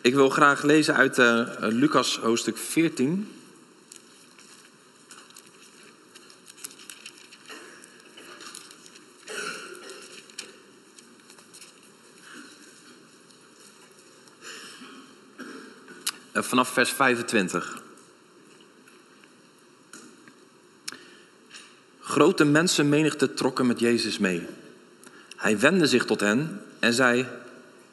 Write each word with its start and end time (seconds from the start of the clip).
Ik 0.00 0.14
wil 0.14 0.30
graag 0.30 0.62
lezen 0.62 0.94
uit 0.94 1.18
uh, 1.18 1.48
Lucas 1.58 2.16
hoofdstuk 2.16 2.56
14. 2.56 3.32
Uh, 16.32 16.42
vanaf 16.42 16.68
vers 16.68 16.90
25. 16.90 17.82
Grote 22.00 22.44
mensenmenigte 22.44 23.34
trokken 23.34 23.66
met 23.66 23.80
Jezus 23.80 24.18
mee. 24.18 24.46
Hij 25.36 25.58
wendde 25.58 25.86
zich 25.86 26.04
tot 26.04 26.20
hen 26.20 26.62
en 26.78 26.92
zei: 26.92 27.26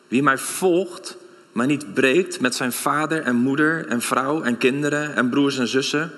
Wie 0.08 0.24
mij 0.24 0.38
volgt, 0.38 1.18
maar 1.56 1.68
niet 1.68 1.94
breekt 1.94 2.40
met 2.40 2.56
zijn 2.56 2.72
vader 2.72 3.22
en 3.22 3.36
moeder 3.36 3.88
en 3.88 4.02
vrouw 4.02 4.42
en 4.42 4.58
kinderen 4.58 5.16
en 5.16 5.30
broers 5.30 5.58
en 5.58 5.68
zussen, 5.68 6.12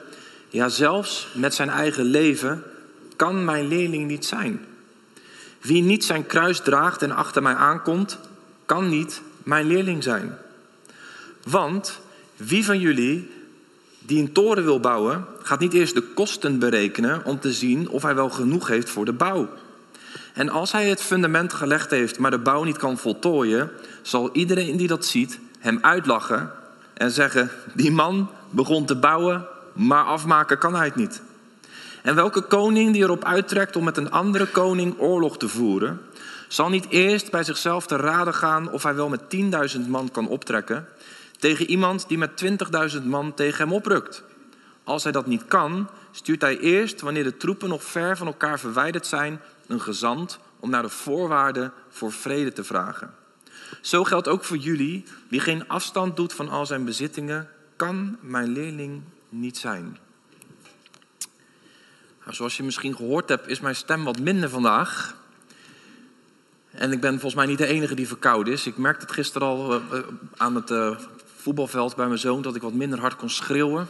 ja 0.50 0.70
zelfs 0.70 1.28
met 1.34 1.54
zijn 1.54 1.70
eigen 1.70 2.04
leven, 2.04 2.64
kan 3.16 3.46
mijn 3.46 3.68
leerling 3.68 4.08
niet 4.08 4.26
zijn. 4.26 4.66
Wie 5.62 5.82
niet 5.82 6.06
zijn 6.06 6.26
kruis 6.26 6.60
draagt 6.60 7.02
en 7.02 7.12
achter 7.12 7.42
mij 7.42 7.54
aankomt, 7.54 8.20
kan 8.66 8.90
niet 8.90 9.22
mijn 9.44 9.68
leerling 9.68 10.04
zijn. 10.04 10.38
Want 11.44 12.00
wie 12.36 12.66
van 12.66 12.80
jullie 12.80 13.32
die 14.00 14.22
een 14.22 14.32
toren 14.32 14.64
wil 14.64 14.80
bouwen, 14.80 15.26
gaat 15.42 15.60
niet 15.60 15.74
eerst 15.74 15.94
de 15.94 16.04
kosten 16.14 16.60
berekenen 16.60 17.26
om 17.26 17.40
te 17.40 17.54
zien 17.54 17.90
of 17.90 18.02
hij 18.02 18.16
wel 18.16 18.30
genoeg 18.30 18.68
heeft 18.68 18.90
voor 18.90 19.06
de 19.06 19.14
bouw. 19.14 19.50
En 20.34 20.50
als 20.50 20.72
hij 20.72 20.90
het 20.90 21.02
fundament 21.02 21.54
gelegd 21.54 21.92
heeft, 21.92 22.20
maar 22.20 22.32
de 22.32 22.38
bouw 22.40 22.64
niet 22.64 22.78
kan 22.78 22.98
voltooien, 22.98 23.72
zal 24.02 24.30
iedereen 24.34 24.78
die 24.78 24.88
dat 24.88 25.06
ziet 25.06 25.40
hem 25.60 25.78
uitlachen 25.82 26.52
en 26.94 27.12
zeggen: 27.12 27.52
Die 27.74 27.92
man 27.92 28.30
begon 28.50 28.86
te 28.86 28.96
bouwen, 28.96 29.48
maar 29.74 30.04
afmaken 30.04 30.58
kan 30.58 30.76
hij 30.76 30.86
het 30.86 30.96
niet. 30.96 31.22
En 32.04 32.16
welke 32.16 32.42
koning 32.42 32.94
die 32.94 33.04
erop 33.04 33.24
uittrekt 33.24 33.76
om 33.76 33.84
met 33.84 33.98
een 33.98 34.12
andere 34.12 34.46
koning 34.46 35.00
oorlog 35.00 35.38
te 35.38 35.48
voeren, 35.48 36.02
zal 36.48 36.70
niet 36.70 36.90
eerst 36.90 37.32
bij 37.32 37.44
zichzelf 37.44 37.88
te 37.88 37.96
raden 37.96 38.34
gaan 38.34 38.72
of 38.72 38.84
hij 38.84 38.96
wel 38.96 39.10
met 39.10 39.22
10.000 39.76 39.88
man 39.88 40.12
kan 40.12 40.28
optrekken 40.28 40.88
tegen 41.40 41.70
iemand 41.70 42.08
die 42.08 42.18
met 42.18 42.44
20.000 42.96 43.04
man 43.04 43.34
tegen 43.34 43.64
hem 43.64 43.74
oprukt. 43.74 44.24
Als 44.84 45.04
hij 45.04 45.12
dat 45.12 45.26
niet 45.26 45.46
kan, 45.48 45.90
stuurt 46.12 46.42
hij 46.42 46.60
eerst, 46.60 47.02
wanneer 47.02 47.24
de 47.24 47.38
troepen 47.38 47.70
nog 47.70 47.84
ver 47.84 48.18
van 48.18 48.28
elkaar 48.28 48.60
verwijderd 48.60 49.08
zijn, 49.08 49.42
een 49.68 49.82
gezant 49.82 50.40
om 50.60 50.70
naar 50.70 50.82
de 50.82 50.90
voorwaarden 50.90 51.74
voor 51.90 52.12
vrede 52.12 52.54
te 52.54 52.64
vragen. 52.64 53.14
Zo 53.82 54.04
geldt 54.04 54.28
ook 54.28 54.44
voor 54.44 54.58
jullie. 54.58 55.04
Wie 55.28 55.40
geen 55.40 55.68
afstand 55.68 56.16
doet 56.16 56.34
van 56.34 56.50
al 56.50 56.66
zijn 56.66 56.86
bezittingen, 56.86 57.50
kan 57.76 58.18
mijn 58.22 58.48
leerling 58.48 59.02
niet 59.30 59.58
zijn. 59.58 59.98
Nou, 62.20 62.36
zoals 62.36 62.58
je 62.58 62.64
misschien 62.64 62.96
gehoord 62.96 63.30
hebt, 63.30 63.48
is 63.48 63.60
mijn 63.60 63.76
stem 63.76 64.04
wat 64.04 64.20
minder 64.20 64.50
vandaag. 64.50 65.16
En 66.72 66.92
ik 66.92 67.02
ben 67.02 67.12
volgens 67.12 67.36
mij 67.36 67.46
niet 67.46 67.58
de 67.58 67.66
enige 67.66 67.96
die 67.96 68.08
verkouden 68.08 68.54
is. 68.54 68.68
Ik 68.68 68.78
merkte 68.78 69.06
het 69.06 69.14
gisteren 69.14 69.48
al 69.48 69.74
eh, 69.74 69.98
eh, 69.98 70.04
aan 70.38 70.56
het 70.56 70.72
eh, 70.72 70.98
voetbalveld 71.36 71.96
bij 71.96 72.08
mijn 72.08 72.20
zoon 72.20 72.42
dat 72.42 72.56
ik 72.56 72.62
wat 72.62 72.74
minder 72.74 73.00
hard 73.00 73.16
kon 73.16 73.30
schreeuwen. 73.30 73.88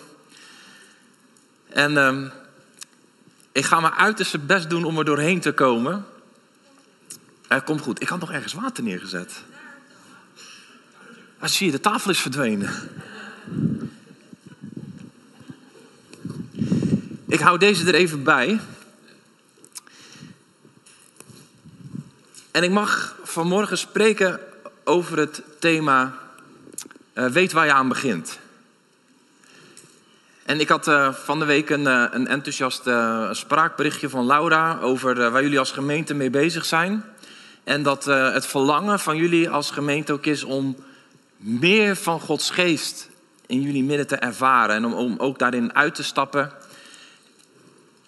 En 1.70 1.98
ehm, 1.98 2.28
ik 3.58 3.66
ga 3.66 3.80
mijn 3.80 3.94
uiterste 3.94 4.40
best 4.40 4.70
doen 4.70 4.84
om 4.84 4.98
er 4.98 5.06
doorheen 5.06 5.40
te 5.40 5.52
komen. 5.52 6.06
Het 7.48 7.64
komt 7.64 7.82
goed. 7.82 8.02
Ik 8.02 8.08
had 8.08 8.20
nog 8.20 8.32
ergens 8.32 8.54
water 8.54 8.84
neergezet. 8.84 9.44
Ah, 11.40 11.50
zie 11.50 11.66
je, 11.66 11.72
de 11.72 11.80
tafel 11.80 12.12
is 12.12 12.20
verdwenen. 12.20 12.74
Ik 17.28 17.40
hou 17.40 17.58
deze 17.58 17.88
er 17.88 17.94
even 17.94 18.24
bij. 18.24 18.60
En 22.52 22.64
ik 22.64 22.72
mag 22.72 23.16
vanmorgen 23.24 23.78
spreken 23.78 24.40
over 24.84 25.18
het 25.18 25.42
thema 25.60 26.18
uh, 27.14 27.26
weet 27.26 27.52
waar 27.52 27.66
je 27.66 27.74
aan 27.74 27.88
begint. 27.88 28.40
En 30.48 30.60
ik 30.60 30.70
had 30.70 30.88
uh, 30.88 31.14
van 31.14 31.40
de 31.40 31.46
week 31.46 31.70
een, 31.70 31.82
uh, 31.82 32.06
een 32.12 32.28
enthousiast 32.28 32.90
spraakberichtje 33.32 34.10
van 34.10 34.26
Laura 34.26 34.80
over 34.80 35.32
waar 35.32 35.42
jullie 35.44 35.60
als 35.60 35.72
gemeente 35.72 36.14
mee 36.14 36.30
bezig 36.30 36.66
zijn. 36.66 37.04
En 37.64 37.84
dat 37.84 38.06
het 38.06 38.46
verlangen 38.46 39.00
van 39.00 39.18
jullie 39.18 39.50
als 39.50 39.72
gemeente 39.72 40.14
ook 40.14 40.26
is 40.26 40.44
om 40.44 40.76
meer 41.38 41.96
van 41.96 42.20
Gods 42.20 42.50
geest 42.50 43.10
in 43.46 43.62
jullie 43.62 43.84
midden 43.84 44.08
te 44.08 44.16
ervaren 44.16 44.76
en 44.76 44.86
om, 44.86 44.94
om 44.94 45.16
ook 45.18 45.40
daarin 45.40 45.76
uit 45.76 45.96
te 45.96 46.04
stappen. 46.04 46.52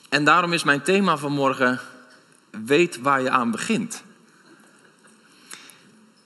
En 0.10 0.24
daarom 0.24 0.54
is 0.54 0.64
mijn 0.64 0.82
thema 0.82 1.18
vanmorgen: 1.18 1.80
weet 2.66 3.02
waar 3.02 3.22
je 3.22 3.30
aan 3.30 3.52
begint. 3.52 4.04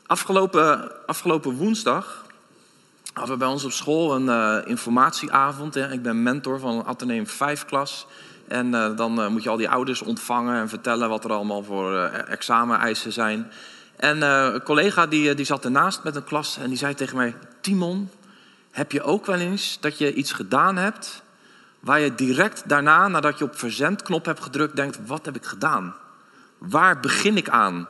Afgelopen, 0.06 0.92
afgelopen 1.08 1.56
woensdag 1.56 2.23
hadden 3.14 3.34
we 3.34 3.44
bij 3.44 3.48
ons 3.48 3.64
op 3.64 3.72
school 3.72 4.16
een 4.16 4.26
uh, 4.26 4.58
informatieavond. 4.70 5.74
Hè. 5.74 5.92
Ik 5.92 6.02
ben 6.02 6.24
mentor 6.24 6.60
van 6.60 6.78
een 6.78 6.86
Atheneum 6.86 7.28
5 7.28 7.66
klas. 7.66 8.08
En 8.48 8.68
uh, 8.68 8.98
dan 8.98 9.20
uh, 9.20 9.28
moet 9.28 9.44
je 9.44 9.50
al 9.50 9.58
die 9.58 9.70
ouders 9.70 10.02
ontvangen 10.02 10.60
en 10.60 10.70
vertellen 10.70 11.10
wat 11.10 11.24
er 11.24 11.32
allemaal 11.32 11.64
voor 11.64 11.98
exameneisen 12.28 13.12
zijn. 13.12 13.52
En 13.96 14.22
een 14.22 14.64
collega 14.64 15.08
die, 15.08 15.34
die 15.34 15.46
zat 15.46 15.66
ernaast 15.66 16.04
met 16.04 16.16
een 16.16 16.24
klas 16.24 16.58
en 16.58 16.70
die 16.70 16.78
zei 16.78 16.94
tegen 16.94 17.18
mij... 17.18 17.36
Timon, 17.62 18.10
heb 18.72 18.92
je 18.92 19.04
ook 19.04 19.26
wel 19.26 19.40
eens 19.40 19.78
dat 19.80 19.98
je 19.98 20.14
iets 20.14 20.32
gedaan 20.32 20.78
hebt... 20.78 21.24
waar 21.80 22.00
je 22.00 22.16
direct 22.16 22.70
daarna, 22.70 23.08
nadat 23.08 23.38
je 23.38 23.44
op 23.44 23.58
verzendknop 23.58 24.26
hebt 24.26 24.44
gedrukt, 24.44 24.76
denkt... 24.76 25.00
wat 25.06 25.26
heb 25.26 25.36
ik 25.36 25.46
gedaan? 25.46 25.96
Waar 26.58 27.00
begin 27.00 27.38
ik 27.38 27.50
aan? 27.50 27.88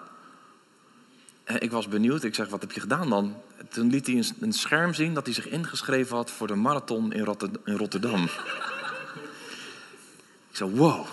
En 1.43 1.61
ik 1.61 1.71
was 1.71 1.87
benieuwd. 1.87 2.23
Ik 2.23 2.35
zeg, 2.35 2.47
wat 2.47 2.61
heb 2.61 2.71
je 2.71 2.79
gedaan 2.79 3.09
dan? 3.09 3.35
Toen 3.69 3.89
liet 3.89 4.07
hij 4.07 4.23
een 4.39 4.53
scherm 4.53 4.93
zien 4.93 5.13
dat 5.13 5.25
hij 5.25 5.33
zich 5.33 5.47
ingeschreven 5.47 6.15
had 6.15 6.31
voor 6.31 6.47
de 6.47 6.55
marathon 6.55 7.13
in, 7.13 7.23
Rotterdam. 7.65 8.23
ik 10.49 10.55
zei, 10.55 10.75
wow, 10.75 11.05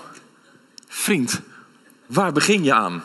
vriend, 0.89 1.41
waar 2.07 2.33
begin 2.33 2.65
je 2.65 2.75
aan? 2.75 3.03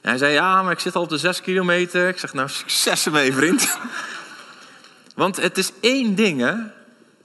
Hij 0.00 0.18
zei, 0.18 0.32
ja, 0.32 0.62
maar 0.62 0.72
ik 0.72 0.78
zit 0.78 0.96
al 0.96 1.02
op 1.02 1.08
de 1.08 1.18
zes 1.18 1.40
kilometer. 1.40 2.08
Ik 2.08 2.18
zeg, 2.18 2.32
nou, 2.32 2.48
succes 2.48 3.06
ermee, 3.06 3.32
vriend. 3.32 3.78
Want 5.14 5.36
het 5.36 5.58
is 5.58 5.72
één 5.80 6.14
ding, 6.14 6.70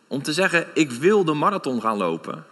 om 0.07 0.23
te 0.23 0.33
zeggen, 0.33 0.67
ik 0.73 0.91
wil 0.91 1.23
de 1.23 1.33
marathon 1.33 1.81
gaan 1.81 1.97
lopen. 1.97 2.45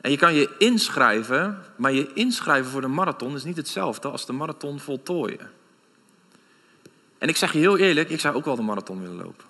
En 0.00 0.10
je 0.10 0.16
kan 0.16 0.34
je 0.34 0.54
inschrijven, 0.58 1.64
maar 1.76 1.92
je 1.92 2.12
inschrijven 2.12 2.70
voor 2.70 2.80
de 2.80 2.86
marathon 2.86 3.34
is 3.34 3.44
niet 3.44 3.56
hetzelfde 3.56 4.08
als 4.08 4.26
de 4.26 4.32
marathon 4.32 4.80
voltooien. 4.80 5.50
En 7.18 7.28
ik 7.28 7.36
zeg 7.36 7.52
je 7.52 7.58
heel 7.58 7.78
eerlijk, 7.78 8.10
ik 8.10 8.20
zou 8.20 8.36
ook 8.36 8.44
wel 8.44 8.56
de 8.56 8.62
marathon 8.62 9.00
willen 9.00 9.16
lopen. 9.16 9.44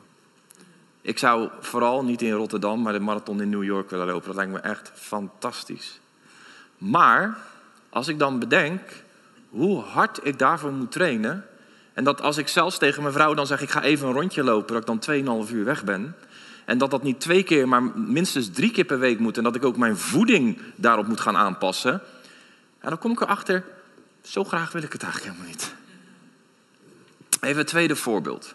Ik 1.03 1.19
zou 1.19 1.49
vooral 1.61 2.05
niet 2.05 2.23
in 2.23 2.33
Rotterdam, 2.33 2.83
maar 2.83 2.93
de 2.93 3.01
marathon 3.01 3.43
in 3.43 3.49
New 3.49 3.65
York 3.65 3.91
willen 3.91 4.07
lopen. 4.07 4.27
Dat 4.27 4.37
lijkt 4.37 4.53
me 4.53 4.59
echt 4.59 4.93
fantastisch. 4.95 6.01
Maar 6.79 7.39
als 7.89 8.09
ik 8.09 8.19
dan 8.19 8.39
bedenk 8.39 8.81
hoe 9.51 9.81
hard 9.81 10.21
ik 10.23 10.39
daarvoor 10.39 10.73
moet 10.73 10.93
trainen. 10.93 11.47
En 11.93 12.05
dat 12.05 12.23
als 12.23 12.37
ik 12.37 12.49
zelfs 12.49 12.79
tegen 12.79 13.03
mijn 13.03 13.15
vrouw 13.15 13.35
dan 13.35 13.47
zeg: 13.47 13.61
ik 13.61 13.71
ga 13.71 13.83
even 13.83 14.09
een 14.09 14.15
rondje 14.15 14.43
lopen, 14.43 14.75
dat 14.75 14.97
ik 14.99 15.03
dan 15.27 15.47
2,5 15.47 15.53
uur 15.53 15.65
weg 15.65 15.85
ben. 15.85 16.15
En 16.71 16.79
dat 16.79 16.91
dat 16.91 17.03
niet 17.03 17.21
twee 17.21 17.43
keer, 17.43 17.69
maar 17.69 17.83
minstens 17.95 18.51
drie 18.51 18.71
keer 18.71 18.85
per 18.85 18.99
week 18.99 19.19
moet. 19.19 19.37
En 19.37 19.43
dat 19.43 19.55
ik 19.55 19.65
ook 19.65 19.77
mijn 19.77 19.97
voeding 19.97 20.59
daarop 20.75 21.07
moet 21.07 21.21
gaan 21.21 21.37
aanpassen. 21.37 21.93
En 22.79 22.89
dan 22.89 22.99
kom 22.99 23.13
ik 23.13 23.21
erachter, 23.21 23.65
zo 24.23 24.45
graag 24.45 24.73
wil 24.73 24.83
ik 24.83 24.93
het 24.93 25.03
eigenlijk 25.03 25.33
helemaal 25.33 25.55
niet. 25.55 25.75
Even 27.41 27.59
het 27.59 27.67
tweede 27.67 27.97
voorbeeld. 27.97 28.55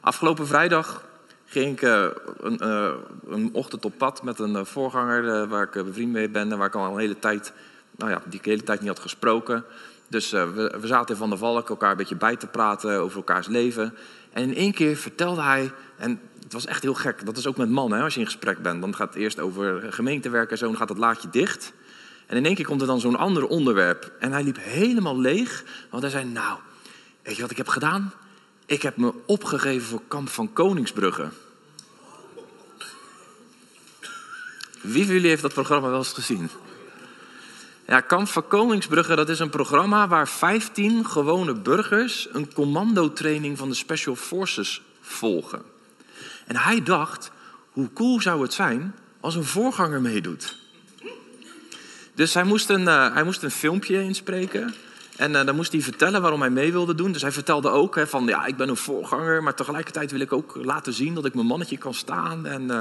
Afgelopen 0.00 0.46
vrijdag 0.46 1.04
ging 1.46 1.72
ik 1.72 1.82
uh, 1.82 2.06
een, 2.40 2.58
uh, 2.62 2.92
een, 3.28 3.50
ochtend 3.52 3.84
op 3.84 3.98
pad 3.98 4.22
met 4.22 4.38
een 4.38 4.54
uh, 4.54 4.64
voorganger 4.64 5.48
waar 5.48 5.62
ik 5.62 5.84
bevriend 5.84 6.12
mee 6.12 6.28
ben 6.28 6.52
en 6.52 6.58
waar 6.58 6.66
ik 6.66 6.74
al 6.74 6.92
een 6.92 6.98
hele 6.98 7.18
tijd, 7.18 7.52
nou 7.96 8.10
ja, 8.10 8.22
die 8.24 8.40
hele 8.42 8.62
tijd 8.62 8.80
niet 8.80 8.88
had 8.88 8.98
gesproken. 8.98 9.64
Dus 10.10 10.30
we, 10.30 10.76
we, 10.80 10.86
zaten 10.86 11.14
in 11.14 11.20
Van 11.20 11.28
der 11.28 11.38
Valk 11.38 11.68
elkaar 11.68 11.90
een 11.90 11.96
beetje 11.96 12.16
bij 12.16 12.36
te 12.36 12.46
praten 12.46 13.00
over 13.00 13.16
elkaars 13.16 13.46
leven. 13.46 13.94
En 14.32 14.42
in 14.42 14.54
één 14.54 14.72
keer 14.72 14.96
vertelde 14.96 15.42
hij, 15.42 15.72
en 15.96 16.20
het 16.42 16.52
was 16.52 16.66
echt 16.66 16.82
heel 16.82 16.94
gek, 16.94 17.26
dat 17.26 17.36
is 17.36 17.46
ook 17.46 17.56
met 17.56 17.68
mannen, 17.68 18.02
als 18.02 18.14
je 18.14 18.20
in 18.20 18.26
gesprek 18.26 18.62
bent. 18.62 18.80
Dan 18.80 18.94
gaat 18.94 19.08
het 19.08 19.22
eerst 19.22 19.40
over 19.40 19.92
gemeentewerk 19.92 20.50
en 20.50 20.58
zo, 20.58 20.66
dan 20.66 20.76
gaat 20.76 20.88
het 20.88 20.98
laadje 20.98 21.30
dicht. 21.30 21.72
En 22.26 22.36
in 22.36 22.44
één 22.44 22.54
keer 22.54 22.64
komt 22.64 22.80
er 22.80 22.86
dan 22.86 23.00
zo'n 23.00 23.16
ander 23.16 23.46
onderwerp. 23.46 24.12
En 24.18 24.32
hij 24.32 24.42
liep 24.42 24.58
helemaal 24.60 25.18
leeg, 25.18 25.64
want 25.90 26.02
hij 26.02 26.12
zei, 26.12 26.24
nou, 26.24 26.58
weet 27.22 27.36
je 27.36 27.42
wat 27.42 27.50
ik 27.50 27.56
heb 27.56 27.68
gedaan? 27.68 28.12
Ik 28.66 28.82
heb 28.82 28.96
me 28.96 29.12
opgegeven 29.26 29.88
voor 29.88 30.02
kamp 30.08 30.28
van 30.28 30.52
Koningsbrugge. 30.52 31.28
Wie 34.80 35.04
van 35.04 35.14
jullie 35.14 35.28
heeft 35.28 35.42
dat 35.42 35.52
programma 35.52 35.88
wel 35.88 35.98
eens 35.98 36.12
gezien? 36.12 36.50
Kamp 37.98 38.28
van 38.28 38.46
Koningsbrugge, 38.46 39.16
dat 39.16 39.28
is 39.28 39.38
een 39.38 39.50
programma 39.50 40.08
waar 40.08 40.28
15 40.28 41.06
gewone 41.06 41.54
burgers 41.54 42.28
een 42.32 42.52
commandotraining 42.52 43.58
van 43.58 43.68
de 43.68 43.74
Special 43.74 44.16
Forces 44.16 44.82
volgen. 45.00 45.62
En 46.46 46.56
hij 46.56 46.82
dacht, 46.82 47.30
hoe 47.70 47.92
cool 47.92 48.20
zou 48.20 48.42
het 48.42 48.52
zijn 48.52 48.94
als 49.20 49.34
een 49.34 49.44
voorganger 49.44 50.00
meedoet? 50.00 50.56
Dus 52.14 52.34
hij 52.34 52.44
moest 52.44 52.68
een, 52.68 52.82
uh, 52.82 53.14
hij 53.14 53.24
moest 53.24 53.42
een 53.42 53.50
filmpje 53.50 54.02
inspreken. 54.02 54.74
En 55.16 55.32
uh, 55.32 55.44
dan 55.44 55.56
moest 55.56 55.72
hij 55.72 55.80
vertellen 55.80 56.22
waarom 56.22 56.40
hij 56.40 56.50
mee 56.50 56.72
wilde 56.72 56.94
doen. 56.94 57.12
Dus 57.12 57.22
hij 57.22 57.32
vertelde 57.32 57.68
ook 57.68 57.94
hè, 57.94 58.06
van, 58.06 58.26
ja, 58.26 58.46
ik 58.46 58.56
ben 58.56 58.68
een 58.68 58.76
voorganger, 58.76 59.42
maar 59.42 59.54
tegelijkertijd 59.54 60.10
wil 60.10 60.20
ik 60.20 60.32
ook 60.32 60.58
laten 60.62 60.92
zien 60.92 61.14
dat 61.14 61.24
ik 61.24 61.34
mijn 61.34 61.46
mannetje 61.46 61.78
kan 61.78 61.94
staan. 61.94 62.46
En, 62.46 62.62
uh, 62.62 62.80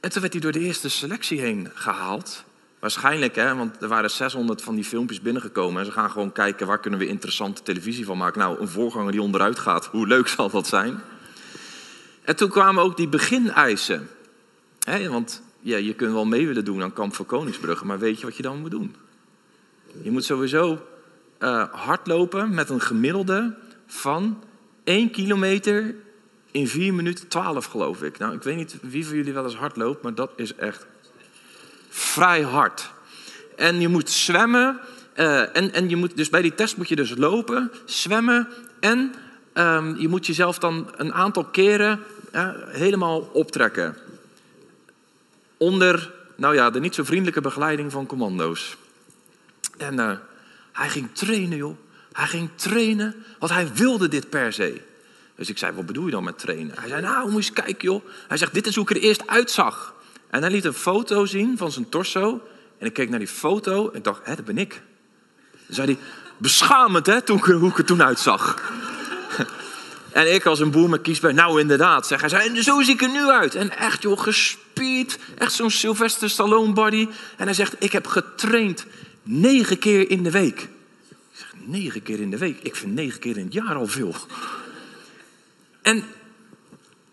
en 0.00 0.10
toen 0.10 0.20
werd 0.20 0.32
hij 0.32 0.42
door 0.42 0.52
de 0.52 0.60
eerste 0.60 0.88
selectie 0.88 1.40
heen 1.40 1.70
gehaald. 1.74 2.44
Waarschijnlijk, 2.78 3.34
hè, 3.34 3.54
want 3.54 3.82
er 3.82 3.88
waren 3.88 4.10
600 4.10 4.62
van 4.62 4.74
die 4.74 4.84
filmpjes 4.84 5.20
binnengekomen. 5.20 5.80
En 5.80 5.86
ze 5.86 5.92
gaan 5.92 6.10
gewoon 6.10 6.32
kijken, 6.32 6.66
waar 6.66 6.80
kunnen 6.80 7.00
we 7.00 7.06
interessante 7.06 7.62
televisie 7.62 8.04
van 8.04 8.18
maken? 8.18 8.40
Nou, 8.40 8.60
een 8.60 8.68
voorganger 8.68 9.12
die 9.12 9.22
onderuit 9.22 9.58
gaat, 9.58 9.86
hoe 9.86 10.06
leuk 10.06 10.28
zal 10.28 10.50
dat 10.50 10.66
zijn? 10.66 11.00
En 12.24 12.36
toen 12.36 12.48
kwamen 12.48 12.82
ook 12.82 12.96
die 12.96 13.08
begineisen. 13.08 14.08
Hè, 14.80 15.08
want 15.08 15.42
ja, 15.60 15.76
je 15.76 15.94
kunt 15.94 16.12
wel 16.12 16.24
mee 16.24 16.46
willen 16.46 16.64
doen 16.64 16.82
aan 16.82 16.92
Kamp 16.92 17.14
van 17.14 17.26
Koningsbrugge, 17.26 17.86
maar 17.86 17.98
weet 17.98 18.20
je 18.20 18.26
wat 18.26 18.36
je 18.36 18.42
dan 18.42 18.60
moet 18.60 18.70
doen? 18.70 18.94
Je 20.02 20.10
moet 20.10 20.24
sowieso 20.24 20.86
uh, 21.38 21.64
hardlopen 21.72 22.54
met 22.54 22.70
een 22.70 22.80
gemiddelde 22.80 23.54
van 23.86 24.42
1 24.84 25.10
kilometer 25.10 25.94
in 26.50 26.68
4 26.68 26.94
minuten 26.94 27.28
12, 27.28 27.64
geloof 27.64 28.02
ik. 28.02 28.18
Nou, 28.18 28.34
ik 28.34 28.42
weet 28.42 28.56
niet 28.56 28.78
wie 28.82 29.06
van 29.06 29.16
jullie 29.16 29.32
wel 29.32 29.44
eens 29.44 29.56
hard 29.56 29.76
loopt, 29.76 30.02
maar 30.02 30.14
dat 30.14 30.30
is 30.36 30.54
echt 30.54 30.86
vrij 31.96 32.42
hard. 32.42 32.90
En 33.56 33.80
je 33.80 33.88
moet 33.88 34.10
zwemmen. 34.10 34.80
Uh, 35.16 35.56
en, 35.56 35.72
en 35.72 35.88
je 35.88 35.96
moet, 35.96 36.16
dus 36.16 36.28
bij 36.28 36.42
die 36.42 36.54
test 36.54 36.76
moet 36.76 36.88
je 36.88 36.96
dus 36.96 37.14
lopen, 37.16 37.70
zwemmen 37.84 38.48
en 38.80 39.14
um, 39.54 39.98
je 39.98 40.08
moet 40.08 40.26
jezelf 40.26 40.58
dan 40.58 40.90
een 40.96 41.12
aantal 41.12 41.44
keren 41.44 42.02
helemaal 42.66 43.20
optrekken. 43.20 43.96
Onder, 45.56 46.12
nou 46.34 46.54
ja, 46.54 46.70
de 46.70 46.80
niet 46.80 46.94
zo 46.94 47.04
vriendelijke 47.04 47.40
begeleiding 47.40 47.92
van 47.92 48.06
commando's. 48.06 48.76
En 49.76 49.94
uh, 49.94 50.10
hij 50.72 50.88
ging 50.88 51.08
trainen, 51.12 51.56
joh. 51.56 51.76
Hij 52.12 52.26
ging 52.26 52.48
trainen, 52.54 53.24
want 53.38 53.52
hij 53.52 53.68
wilde 53.74 54.08
dit 54.08 54.30
per 54.30 54.52
se. 54.52 54.80
Dus 55.34 55.48
ik 55.48 55.58
zei, 55.58 55.72
wat 55.72 55.86
bedoel 55.86 56.04
je 56.04 56.10
dan 56.10 56.24
met 56.24 56.38
trainen? 56.38 56.78
Hij 56.78 56.88
zei, 56.88 57.02
nou, 57.02 57.22
moet 57.22 57.30
je 57.30 57.36
eens 57.36 57.64
kijken, 57.64 57.88
joh. 57.88 58.04
Hij 58.28 58.36
zegt, 58.36 58.54
dit 58.54 58.66
is 58.66 58.74
hoe 58.74 58.84
ik 58.84 58.96
er 58.96 59.02
eerst 59.02 59.26
uitzag. 59.26 59.94
En 60.30 60.40
hij 60.42 60.50
liet 60.50 60.64
een 60.64 60.72
foto 60.72 61.26
zien 61.26 61.58
van 61.58 61.72
zijn 61.72 61.88
torso. 61.88 62.40
En 62.78 62.86
ik 62.86 62.92
keek 62.92 63.10
naar 63.10 63.18
die 63.18 63.28
foto 63.28 63.90
en 63.90 64.02
dacht, 64.02 64.20
hè, 64.24 64.34
dat 64.34 64.44
ben 64.44 64.58
ik. 64.58 64.82
Dan 65.50 65.74
zei 65.74 65.86
hij, 65.86 65.98
beschamend, 66.36 67.06
hè, 67.06 67.20
toen, 67.20 67.40
hoe 67.52 67.70
ik 67.70 67.78
er 67.78 67.84
toen 67.84 68.02
uitzag. 68.02 68.56
En 70.16 70.34
ik 70.34 70.46
als 70.46 70.60
een 70.60 70.70
boer 70.70 70.88
met 70.88 71.00
kiesbij, 71.00 71.32
nou 71.32 71.60
inderdaad, 71.60 72.06
zeg 72.06 72.20
hij. 72.20 72.28
Zei, 72.28 72.48
en 72.48 72.62
zo 72.62 72.82
zie 72.82 72.94
ik 72.94 73.02
er 73.02 73.08
nu 73.08 73.28
uit. 73.28 73.54
En 73.54 73.78
echt 73.78 74.02
joh, 74.02 74.20
gespierd. 74.20 75.18
Echt 75.38 75.52
zo'n 75.52 75.70
Sylvester 75.70 76.30
Stallone 76.30 76.72
body. 76.72 77.08
En 77.36 77.44
hij 77.44 77.54
zegt, 77.54 77.74
ik 77.78 77.92
heb 77.92 78.06
getraind 78.06 78.86
negen 79.22 79.78
keer 79.78 80.10
in 80.10 80.22
de 80.22 80.30
week. 80.30 80.60
Ik 80.60 80.68
zeg, 81.32 81.52
negen 81.64 82.02
keer 82.02 82.20
in 82.20 82.30
de 82.30 82.38
week? 82.38 82.58
Ik 82.62 82.76
vind 82.76 82.94
negen 82.94 83.20
keer 83.20 83.36
in 83.36 83.44
het 83.44 83.52
jaar 83.52 83.74
al 83.74 83.86
veel. 83.86 84.14
En 85.82 86.04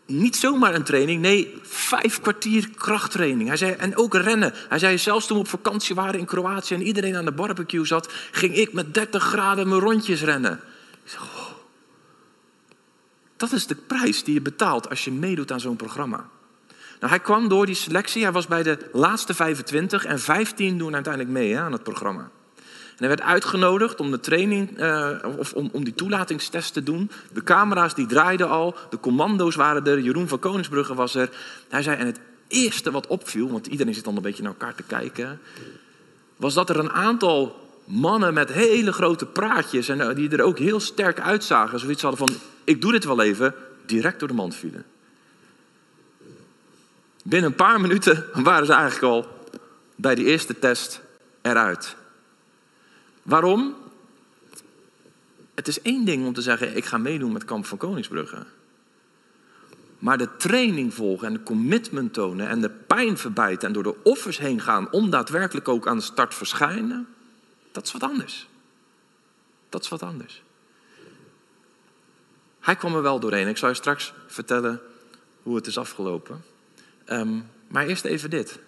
niet 0.05 0.35
zomaar 0.35 0.73
een 0.73 0.83
training, 0.83 1.21
nee, 1.21 1.59
vijf 1.61 2.21
kwartier 2.21 2.69
krachttraining. 2.69 3.47
Hij 3.47 3.57
zei, 3.57 3.71
en 3.71 3.97
ook 3.97 4.13
rennen. 4.13 4.53
Hij 4.69 4.79
zei, 4.79 4.97
zelfs 4.97 5.27
toen 5.27 5.37
we 5.37 5.43
op 5.43 5.49
vakantie 5.49 5.95
waren 5.95 6.19
in 6.19 6.25
Kroatië 6.25 6.73
en 6.73 6.81
iedereen 6.81 7.15
aan 7.15 7.25
de 7.25 7.31
barbecue 7.31 7.85
zat, 7.85 8.09
ging 8.31 8.55
ik 8.55 8.73
met 8.73 8.93
30 8.93 9.23
graden 9.23 9.67
mijn 9.67 9.81
rondjes 9.81 10.21
rennen. 10.21 10.59
Ik 11.03 11.09
zeg, 11.09 11.21
oh, 11.21 11.51
dat 13.37 13.51
is 13.51 13.67
de 13.67 13.75
prijs 13.75 14.23
die 14.23 14.33
je 14.33 14.41
betaalt 14.41 14.89
als 14.89 15.05
je 15.05 15.11
meedoet 15.11 15.51
aan 15.51 15.59
zo'n 15.59 15.75
programma. 15.75 16.29
Nou, 16.99 17.15
hij 17.15 17.19
kwam 17.19 17.47
door 17.47 17.65
die 17.65 17.75
selectie, 17.75 18.23
hij 18.23 18.31
was 18.31 18.47
bij 18.47 18.63
de 18.63 18.89
laatste 18.93 19.33
25 19.33 20.05
en 20.05 20.19
15 20.19 20.77
doen 20.77 20.93
uiteindelijk 20.93 21.33
mee 21.33 21.53
hè, 21.53 21.59
aan 21.59 21.71
het 21.71 21.83
programma. 21.83 22.29
En 22.93 22.99
hij 22.99 23.07
werd 23.07 23.21
uitgenodigd 23.21 23.99
om 23.99 24.11
de 24.11 24.19
training, 24.19 24.79
uh, 24.79 25.09
of 25.37 25.53
om, 25.53 25.69
om 25.71 25.83
die 25.83 25.93
toelatingstest 25.93 26.73
te 26.73 26.83
doen. 26.83 27.11
De 27.33 27.43
camera's 27.43 27.95
die 27.95 28.05
draaiden 28.05 28.49
al, 28.49 28.75
de 28.89 28.99
commando's 28.99 29.55
waren 29.55 29.85
er, 29.85 29.99
Jeroen 29.99 30.27
van 30.27 30.39
Koningsbrugge 30.39 30.93
was 30.93 31.15
er. 31.15 31.29
Hij 31.69 31.81
zei, 31.81 31.97
en 31.97 32.05
het 32.05 32.19
eerste 32.47 32.91
wat 32.91 33.07
opviel, 33.07 33.51
want 33.51 33.67
iedereen 33.67 33.93
zit 33.93 34.03
dan 34.03 34.15
een 34.15 34.21
beetje 34.21 34.43
naar 34.43 34.51
elkaar 34.51 34.75
te 34.75 34.83
kijken, 34.83 35.39
was 36.35 36.53
dat 36.53 36.69
er 36.69 36.79
een 36.79 36.91
aantal 36.91 37.61
mannen 37.85 38.33
met 38.33 38.51
hele 38.51 38.91
grote 38.91 39.25
praatjes 39.25 39.89
en 39.89 40.01
eh, 40.01 40.15
die 40.15 40.29
er 40.29 40.41
ook 40.41 40.59
heel 40.59 40.79
sterk 40.79 41.19
uitzagen, 41.19 41.79
zoiets 41.79 42.01
hadden 42.01 42.27
van, 42.27 42.37
ik 42.63 42.81
doe 42.81 42.91
dit 42.91 43.03
wel 43.03 43.21
even, 43.21 43.55
direct 43.85 44.19
door 44.19 44.27
de 44.27 44.33
mand 44.33 44.55
vielen. 44.55 44.85
Binnen 47.23 47.49
een 47.49 47.55
paar 47.55 47.81
minuten 47.81 48.25
waren 48.33 48.65
ze 48.65 48.73
eigenlijk 48.73 49.13
al 49.13 49.27
bij 49.95 50.15
die 50.15 50.25
eerste 50.25 50.59
test 50.59 51.01
eruit. 51.41 51.95
Waarom? 53.23 53.75
Het 55.53 55.67
is 55.67 55.81
één 55.81 56.05
ding 56.05 56.25
om 56.25 56.33
te 56.33 56.41
zeggen, 56.41 56.75
ik 56.75 56.85
ga 56.85 56.97
meedoen 56.97 57.31
met 57.31 57.45
Kamp 57.45 57.65
van 57.65 57.77
Koningsbrugge. 57.77 58.45
Maar 59.99 60.17
de 60.17 60.35
training 60.37 60.93
volgen 60.93 61.27
en 61.27 61.33
de 61.33 61.43
commitment 61.43 62.13
tonen 62.13 62.47
en 62.47 62.61
de 62.61 62.69
pijn 62.69 63.17
verbijten 63.17 63.67
en 63.67 63.73
door 63.73 63.83
de 63.83 64.03
offers 64.03 64.37
heen 64.37 64.61
gaan 64.61 64.91
om 64.91 65.09
daadwerkelijk 65.09 65.67
ook 65.67 65.87
aan 65.87 65.97
de 65.97 66.03
start 66.03 66.35
verschijnen, 66.35 67.07
dat 67.71 67.85
is 67.85 67.91
wat 67.91 68.03
anders. 68.03 68.47
Dat 69.69 69.83
is 69.83 69.89
wat 69.89 70.03
anders. 70.03 70.43
Hij 72.59 72.75
kwam 72.75 72.95
er 72.95 73.01
wel 73.01 73.19
doorheen. 73.19 73.47
Ik 73.47 73.57
zal 73.57 73.69
je 73.69 73.75
straks 73.75 74.13
vertellen 74.27 74.81
hoe 75.43 75.55
het 75.55 75.67
is 75.67 75.77
afgelopen. 75.77 76.43
Um, 77.07 77.49
maar 77.67 77.85
eerst 77.85 78.05
even 78.05 78.29
dit. 78.29 78.59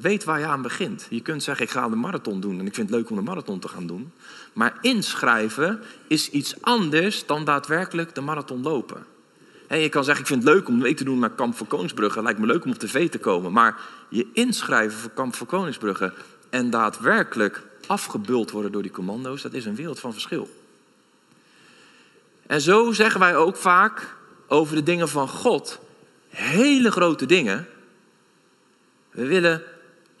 Weet 0.00 0.24
waar 0.24 0.38
je 0.38 0.46
aan 0.46 0.62
begint. 0.62 1.06
Je 1.10 1.20
kunt 1.20 1.42
zeggen, 1.42 1.64
ik 1.64 1.70
ga 1.70 1.88
de 1.88 1.96
marathon 1.96 2.40
doen 2.40 2.58
en 2.58 2.66
ik 2.66 2.74
vind 2.74 2.88
het 2.88 2.98
leuk 2.98 3.10
om 3.10 3.16
de 3.16 3.22
marathon 3.22 3.58
te 3.58 3.68
gaan 3.68 3.86
doen. 3.86 4.12
Maar 4.52 4.78
inschrijven 4.80 5.80
is 6.06 6.30
iets 6.30 6.62
anders 6.62 7.26
dan 7.26 7.44
daadwerkelijk 7.44 8.14
de 8.14 8.20
marathon 8.20 8.62
lopen. 8.62 9.06
En 9.66 9.78
je 9.78 9.88
kan 9.88 10.04
zeggen, 10.04 10.22
ik 10.22 10.28
vind 10.28 10.42
het 10.42 10.52
leuk 10.52 10.68
om 10.68 10.78
mee 10.78 10.94
te 10.94 11.04
doen 11.04 11.18
naar 11.18 11.30
Kamp 11.30 11.56
voor 11.56 11.66
Koningsbrugge. 11.66 12.22
Lijkt 12.22 12.38
me 12.38 12.46
leuk 12.46 12.64
om 12.64 12.70
op 12.70 12.78
tv 12.78 13.10
te 13.10 13.18
komen. 13.18 13.52
Maar 13.52 13.80
je 14.08 14.26
inschrijven 14.32 14.98
voor 14.98 15.10
Kamp 15.10 15.34
voor 15.34 15.46
Koningsbrugge 15.46 16.12
en 16.50 16.70
daadwerkelijk 16.70 17.62
afgebuld 17.86 18.50
worden 18.50 18.72
door 18.72 18.82
die 18.82 18.90
commando's, 18.90 19.42
dat 19.42 19.52
is 19.52 19.64
een 19.64 19.74
wereld 19.74 20.00
van 20.00 20.12
verschil. 20.12 20.48
En 22.46 22.60
zo 22.60 22.92
zeggen 22.92 23.20
wij 23.20 23.36
ook 23.36 23.56
vaak 23.56 24.16
over 24.46 24.76
de 24.76 24.82
dingen 24.82 25.08
van 25.08 25.28
God, 25.28 25.80
hele 26.28 26.90
grote 26.90 27.26
dingen. 27.26 27.66
We 29.10 29.26
willen 29.26 29.62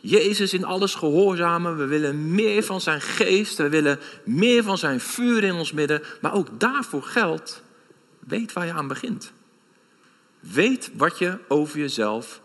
Jezus 0.06 0.52
in 0.52 0.64
alles 0.64 0.94
gehoorzamen. 0.94 1.76
We 1.76 1.86
willen 1.86 2.34
meer 2.34 2.62
van 2.62 2.80
zijn 2.80 3.00
geest. 3.00 3.58
We 3.58 3.68
willen 3.68 3.98
meer 4.24 4.62
van 4.62 4.78
zijn 4.78 5.00
vuur 5.00 5.44
in 5.44 5.54
ons 5.54 5.72
midden. 5.72 6.02
Maar 6.20 6.34
ook 6.34 6.60
daarvoor 6.60 7.02
geldt, 7.02 7.62
weet 8.18 8.52
waar 8.52 8.66
je 8.66 8.72
aan 8.72 8.88
begint. 8.88 9.32
Weet 10.40 10.90
wat 10.96 11.18
je 11.18 11.38
over 11.48 11.78
jezelf 11.78 12.40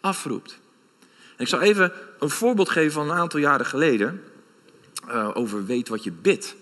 afroept. 0.00 0.58
Ik 1.36 1.48
zal 1.48 1.60
even 1.60 1.92
een 2.18 2.30
voorbeeld 2.30 2.70
geven 2.70 2.92
van 2.92 3.10
een 3.10 3.16
aantal 3.16 3.40
jaren 3.40 3.66
geleden. 3.66 4.22
Uh, 5.08 5.30
over 5.34 5.66
weet 5.66 5.88
wat 5.88 6.04
je 6.04 6.12
bidt. 6.12 6.54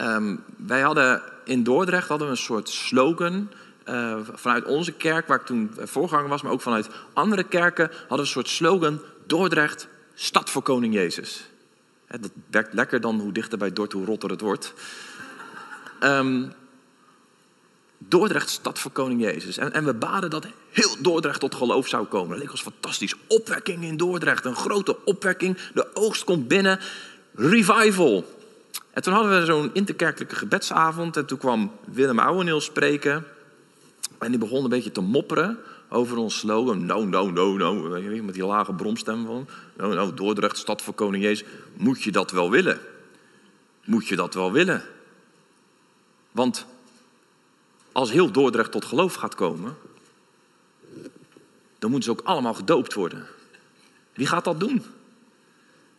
Um, 0.00 0.44
wij 0.56 0.80
hadden 0.80 1.22
in 1.44 1.62
Dordrecht 1.62 2.08
hadden 2.08 2.26
we 2.26 2.32
een 2.32 2.38
soort 2.38 2.68
slogan. 2.68 3.50
Uh, 3.88 4.16
vanuit 4.32 4.64
onze 4.64 4.92
kerk, 4.92 5.26
waar 5.26 5.40
ik 5.40 5.46
toen 5.46 5.70
voorganger 5.78 6.28
was, 6.28 6.42
maar 6.42 6.52
ook 6.52 6.60
vanuit 6.60 6.88
andere 7.12 7.44
kerken, 7.44 7.90
hadden 7.90 8.08
we 8.16 8.22
een 8.22 8.26
soort 8.26 8.48
slogan: 8.48 9.00
Dordrecht, 9.28 9.88
stad 10.14 10.50
voor 10.50 10.62
Koning 10.62 10.94
Jezus. 10.94 11.44
dat 12.06 12.30
werkt 12.50 12.72
lekker 12.72 13.00
dan 13.00 13.20
hoe 13.20 13.32
dichter 13.32 13.58
bij 13.58 13.72
Dort, 13.72 13.92
hoe 13.92 14.04
rotter 14.04 14.30
het 14.30 14.40
wordt. 14.40 14.74
Um, 16.02 16.52
Dordrecht, 17.98 18.48
stad 18.48 18.78
voor 18.78 18.90
Koning 18.90 19.20
Jezus. 19.20 19.56
En, 19.56 19.72
en, 19.72 19.84
we 19.84 19.94
baden 19.94 20.30
dat 20.30 20.46
heel 20.70 20.96
Dordrecht 21.00 21.40
tot 21.40 21.54
geloof 21.54 21.88
zou 21.88 22.06
komen. 22.06 22.30
Dat 22.30 22.38
leek 22.38 22.50
ons 22.50 22.62
fantastisch. 22.62 23.14
Opwekking 23.26 23.84
in 23.84 23.96
Dordrecht, 23.96 24.44
een 24.44 24.56
grote 24.56 25.04
opwekking. 25.04 25.58
De 25.74 25.94
oogst 25.94 26.24
komt 26.24 26.48
binnen. 26.48 26.80
Revival. 27.34 28.24
En 28.90 29.02
toen 29.02 29.12
hadden 29.12 29.40
we 29.40 29.46
zo'n 29.46 29.70
interkerkelijke 29.72 30.36
gebedsavond. 30.36 31.16
En 31.16 31.26
toen 31.26 31.38
kwam 31.38 31.72
Willem 31.84 32.18
Ouweneel 32.18 32.60
spreken. 32.60 33.24
En 34.18 34.30
die 34.30 34.40
begon 34.40 34.64
een 34.64 34.70
beetje 34.70 34.92
te 34.92 35.00
mopperen 35.00 35.58
over 35.88 36.16
ons 36.16 36.38
slogan. 36.38 36.86
No, 36.86 37.04
no, 37.04 37.30
no, 37.30 37.56
no. 37.56 37.74
Met 38.22 38.34
die 38.34 38.46
lage 38.46 38.72
bromstem 38.72 39.26
van. 39.26 39.48
No, 39.76 39.92
no, 39.92 40.14
Dordrecht, 40.14 40.56
stad 40.56 40.82
voor 40.82 40.94
koning 40.94 41.22
Jezus. 41.22 41.48
Moet 41.76 42.02
je 42.02 42.12
dat 42.12 42.30
wel 42.30 42.50
willen? 42.50 42.80
Moet 43.84 44.06
je 44.06 44.16
dat 44.16 44.34
wel 44.34 44.52
willen? 44.52 44.82
Want 46.30 46.66
als 47.92 48.10
heel 48.10 48.30
Dordrecht 48.30 48.72
tot 48.72 48.84
geloof 48.84 49.14
gaat 49.14 49.34
komen... 49.34 49.76
dan 51.78 51.90
moeten 51.90 52.12
ze 52.12 52.18
ook 52.18 52.26
allemaal 52.26 52.54
gedoopt 52.54 52.94
worden. 52.94 53.26
Wie 54.12 54.26
gaat 54.26 54.44
dat 54.44 54.60
doen? 54.60 54.82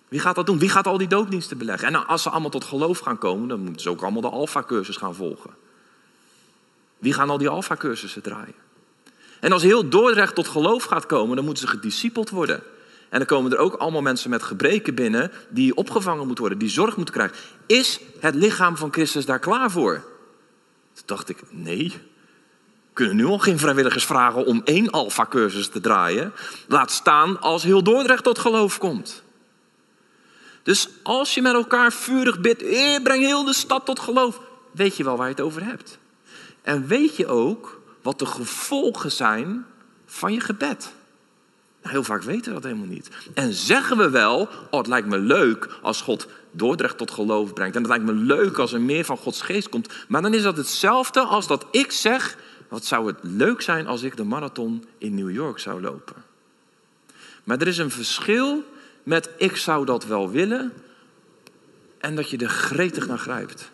Wie 0.07 0.19
gaat 0.19 0.35
dat 0.35 0.45
doen? 0.45 0.59
Wie 0.59 0.69
gaat 0.69 0.87
al 0.87 0.97
die 0.97 1.07
doopdiensten 1.07 1.57
beleggen? 1.57 1.87
En 1.87 2.07
als 2.07 2.21
ze 2.21 2.29
allemaal 2.29 2.49
tot 2.49 2.63
geloof 2.63 2.99
gaan 2.99 3.17
komen, 3.17 3.47
dan 3.47 3.59
moeten 3.59 3.81
ze 3.81 3.89
ook 3.89 4.01
allemaal 4.01 4.21
de 4.21 4.29
Alpha-cursus 4.29 4.97
gaan 4.97 5.15
volgen. 5.15 5.51
Wie 6.99 7.13
gaan 7.13 7.29
al 7.29 7.37
die 7.37 7.49
alfa-cursussen 7.49 8.21
draaien? 8.21 8.55
En 9.39 9.51
als 9.51 9.63
heel 9.63 9.89
Dordrecht 9.89 10.35
tot 10.35 10.47
geloof 10.47 10.83
gaat 10.83 11.05
komen, 11.05 11.35
dan 11.35 11.45
moeten 11.45 11.67
ze 11.67 11.73
gediscipeld 11.73 12.29
worden. 12.29 12.63
En 13.09 13.17
dan 13.17 13.27
komen 13.27 13.51
er 13.51 13.57
ook 13.57 13.73
allemaal 13.73 14.01
mensen 14.01 14.29
met 14.29 14.43
gebreken 14.43 14.95
binnen 14.95 15.31
die 15.49 15.75
opgevangen 15.75 16.25
moeten 16.25 16.39
worden, 16.39 16.59
die 16.59 16.69
zorg 16.69 16.95
moeten 16.95 17.13
krijgen. 17.13 17.37
Is 17.65 17.99
het 18.19 18.35
lichaam 18.35 18.77
van 18.77 18.93
Christus 18.93 19.25
daar 19.25 19.39
klaar 19.39 19.71
voor? 19.71 19.93
Toen 20.93 21.03
dacht 21.05 21.29
ik, 21.29 21.37
nee. 21.49 21.93
We 22.89 23.05
kunnen 23.05 23.15
nu 23.15 23.25
al 23.25 23.39
geen 23.39 23.59
vrijwilligers 23.59 24.05
vragen 24.05 24.45
om 24.45 24.61
één 24.63 24.89
alfa-cursus 24.89 25.67
te 25.67 25.79
draaien. 25.79 26.33
Laat 26.67 26.91
staan 26.91 27.41
als 27.41 27.63
heel 27.63 27.83
Dordrecht 27.83 28.23
tot 28.23 28.39
geloof 28.39 28.77
komt. 28.77 29.23
Dus 30.63 30.89
als 31.03 31.33
je 31.33 31.41
met 31.41 31.53
elkaar 31.53 31.93
vurig 31.93 32.39
bidt, 32.39 32.63
eh, 32.63 33.03
breng 33.03 33.23
heel 33.23 33.43
de 33.43 33.53
stad 33.53 33.85
tot 33.85 33.99
geloof, 33.99 34.39
weet 34.71 34.97
je 34.97 35.03
wel 35.03 35.17
waar 35.17 35.27
je 35.27 35.33
het 35.33 35.43
over 35.43 35.63
hebt. 35.63 35.97
En 36.61 36.87
weet 36.87 37.15
je 37.15 37.27
ook 37.27 37.78
wat 38.09 38.19
de 38.19 38.25
gevolgen 38.25 39.11
zijn 39.11 39.65
van 40.05 40.33
je 40.33 40.39
gebed. 40.39 40.93
Nou, 41.81 41.93
heel 41.93 42.03
vaak 42.03 42.21
weten 42.21 42.45
we 42.45 42.53
dat 42.53 42.63
helemaal 42.63 42.93
niet. 42.93 43.09
En 43.33 43.53
zeggen 43.53 43.97
we 43.97 44.09
wel, 44.09 44.49
oh 44.71 44.77
het 44.77 44.87
lijkt 44.87 45.07
me 45.07 45.17
leuk 45.17 45.69
als 45.81 46.01
God 46.01 46.27
Dordrecht 46.51 46.97
tot 46.97 47.11
geloof 47.11 47.53
brengt. 47.53 47.75
En 47.75 47.81
het 47.81 47.89
lijkt 47.89 48.05
me 48.05 48.13
leuk 48.13 48.57
als 48.57 48.73
er 48.73 48.81
meer 48.81 49.05
van 49.05 49.17
Gods 49.17 49.41
geest 49.41 49.69
komt. 49.69 49.93
Maar 50.07 50.21
dan 50.21 50.33
is 50.33 50.41
dat 50.41 50.57
hetzelfde 50.57 51.19
als 51.19 51.47
dat 51.47 51.65
ik 51.71 51.91
zeg, 51.91 52.37
wat 52.67 52.85
zou 52.85 53.07
het 53.07 53.17
leuk 53.21 53.61
zijn 53.61 53.87
als 53.87 54.01
ik 54.01 54.17
de 54.17 54.23
marathon 54.23 54.85
in 54.97 55.15
New 55.15 55.31
York 55.31 55.59
zou 55.59 55.81
lopen. 55.81 56.15
Maar 57.43 57.57
er 57.57 57.67
is 57.67 57.77
een 57.77 57.91
verschil 57.91 58.63
met 59.03 59.29
ik 59.37 59.55
zou 59.55 59.85
dat 59.85 60.05
wel 60.05 60.29
willen 60.29 60.73
en 61.97 62.15
dat 62.15 62.29
je 62.29 62.37
er 62.37 62.49
gretig 62.49 63.07
naar 63.07 63.19
grijpt. 63.19 63.71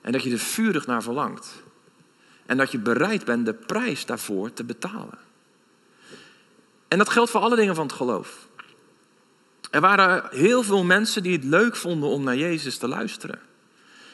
En 0.00 0.12
dat 0.12 0.22
je 0.22 0.32
er 0.32 0.38
vurig 0.38 0.86
naar 0.86 1.02
verlangt. 1.02 1.64
En 2.46 2.56
dat 2.56 2.70
je 2.70 2.78
bereid 2.78 3.24
bent 3.24 3.46
de 3.46 3.54
prijs 3.54 4.06
daarvoor 4.06 4.52
te 4.52 4.64
betalen. 4.64 5.18
En 6.88 6.98
dat 6.98 7.08
geldt 7.08 7.30
voor 7.30 7.40
alle 7.40 7.56
dingen 7.56 7.74
van 7.74 7.86
het 7.86 7.96
geloof. 7.96 8.48
Er 9.70 9.80
waren 9.80 10.24
heel 10.30 10.62
veel 10.62 10.84
mensen 10.84 11.22
die 11.22 11.32
het 11.32 11.44
leuk 11.44 11.76
vonden 11.76 12.08
om 12.08 12.22
naar 12.22 12.36
Jezus 12.36 12.78
te 12.78 12.88
luisteren. 12.88 13.38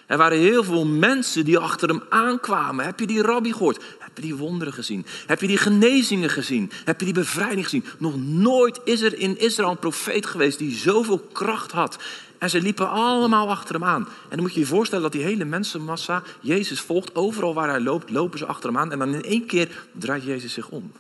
Er 0.07 0.19
waren 0.19 0.39
heel 0.39 0.65
veel 0.65 0.87
mensen 0.87 1.45
die 1.45 1.59
achter 1.59 1.89
hem 1.89 2.03
aankwamen. 2.09 2.85
Heb 2.85 3.01
je 3.01 3.07
die 3.07 3.23
rabbi 3.23 3.53
gehoord? 3.53 3.85
Heb 4.15 4.25
je 4.25 4.31
die 4.31 4.41
wonderen 4.41 4.73
gezien? 4.73 5.07
Heb 5.27 5.41
je 5.41 5.47
die 5.47 5.57
genezingen 5.57 6.31
gezien? 6.31 6.71
Heb 6.85 6.99
je 6.99 7.05
die 7.05 7.15
bevrijding 7.15 7.65
gezien? 7.65 7.85
Nog 7.99 8.17
nooit 8.17 8.81
is 8.85 9.01
er 9.01 9.19
in 9.19 9.39
Israël 9.39 9.71
een 9.71 9.79
profeet 9.79 10.27
geweest 10.27 10.59
die 10.59 10.75
zoveel 10.75 11.19
kracht 11.19 11.73
had. 11.73 11.99
En 12.39 12.51
ze 12.51 12.61
liepen 12.61 12.91
allemaal 12.91 13.49
achter 13.49 13.75
hem 13.75 13.85
aan. 13.85 14.05
En 14.05 14.29
dan 14.31 14.41
moet 14.41 14.55
je 14.55 14.61
je 14.61 14.67
voorstellen 14.67 15.03
dat 15.03 15.13
die 15.13 15.23
hele 15.23 15.45
mensenmassa 15.45 16.23
Jezus 16.41 16.81
volgt. 16.81 17.15
Overal 17.15 17.55
waar 17.55 17.69
hij 17.69 17.81
loopt, 17.81 18.11
lopen 18.11 18.39
ze 18.39 18.47
achter 18.47 18.69
hem 18.69 18.79
aan. 18.79 18.93
En 18.93 18.99
dan 18.99 19.15
in 19.15 19.23
één 19.23 19.47
keer 19.47 19.87
draait 19.93 20.25
Jezus 20.25 20.53
zich 20.53 20.69
om. 20.69 20.93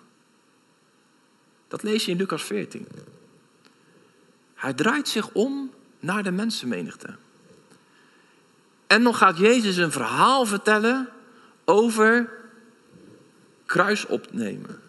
Dat 1.68 1.82
lees 1.82 2.04
je 2.04 2.10
in 2.10 2.16
Lucas 2.16 2.42
14. 2.42 2.86
Hij 4.54 4.72
draait 4.72 5.08
zich 5.08 5.28
om 5.32 5.70
naar 6.00 6.22
de 6.22 6.30
mensenmenigte. 6.30 7.16
En 8.86 9.02
dan 9.02 9.14
gaat 9.14 9.38
Jezus 9.38 9.76
een 9.76 9.92
verhaal 9.92 10.46
vertellen 10.46 11.08
over 11.64 12.40
kruis 13.72 14.06
opnemen. 14.06 14.80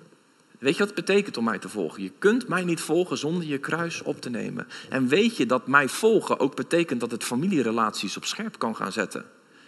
Weet 0.60 0.74
je 0.74 0.80
wat 0.80 0.96
het 0.96 1.06
betekent 1.06 1.38
om 1.38 1.44
mij 1.44 1.60
te 1.60 1.70
volgen? 1.70 2.04
Je 2.04 2.12
kunt 2.18 2.48
mij 2.48 2.64
niet 2.64 2.82
volgen 2.82 3.18
zonder 3.18 3.48
je 3.48 3.58
kruis 3.58 4.02
op 4.02 4.22
te 4.22 4.30
nemen. 4.30 4.68
En 4.90 5.08
weet 5.08 5.38
je 5.38 5.46
dat 5.46 5.68
mij 5.68 5.90
volgen 5.90 6.40
ook 6.40 6.56
betekent 6.56 7.00
dat 7.00 7.12
het 7.12 7.24
familierelaties 7.24 8.18
op 8.18 8.26
scherp 8.26 8.60
kan 8.60 8.76
gaan 8.76 8.92
zetten? 8.92 9.26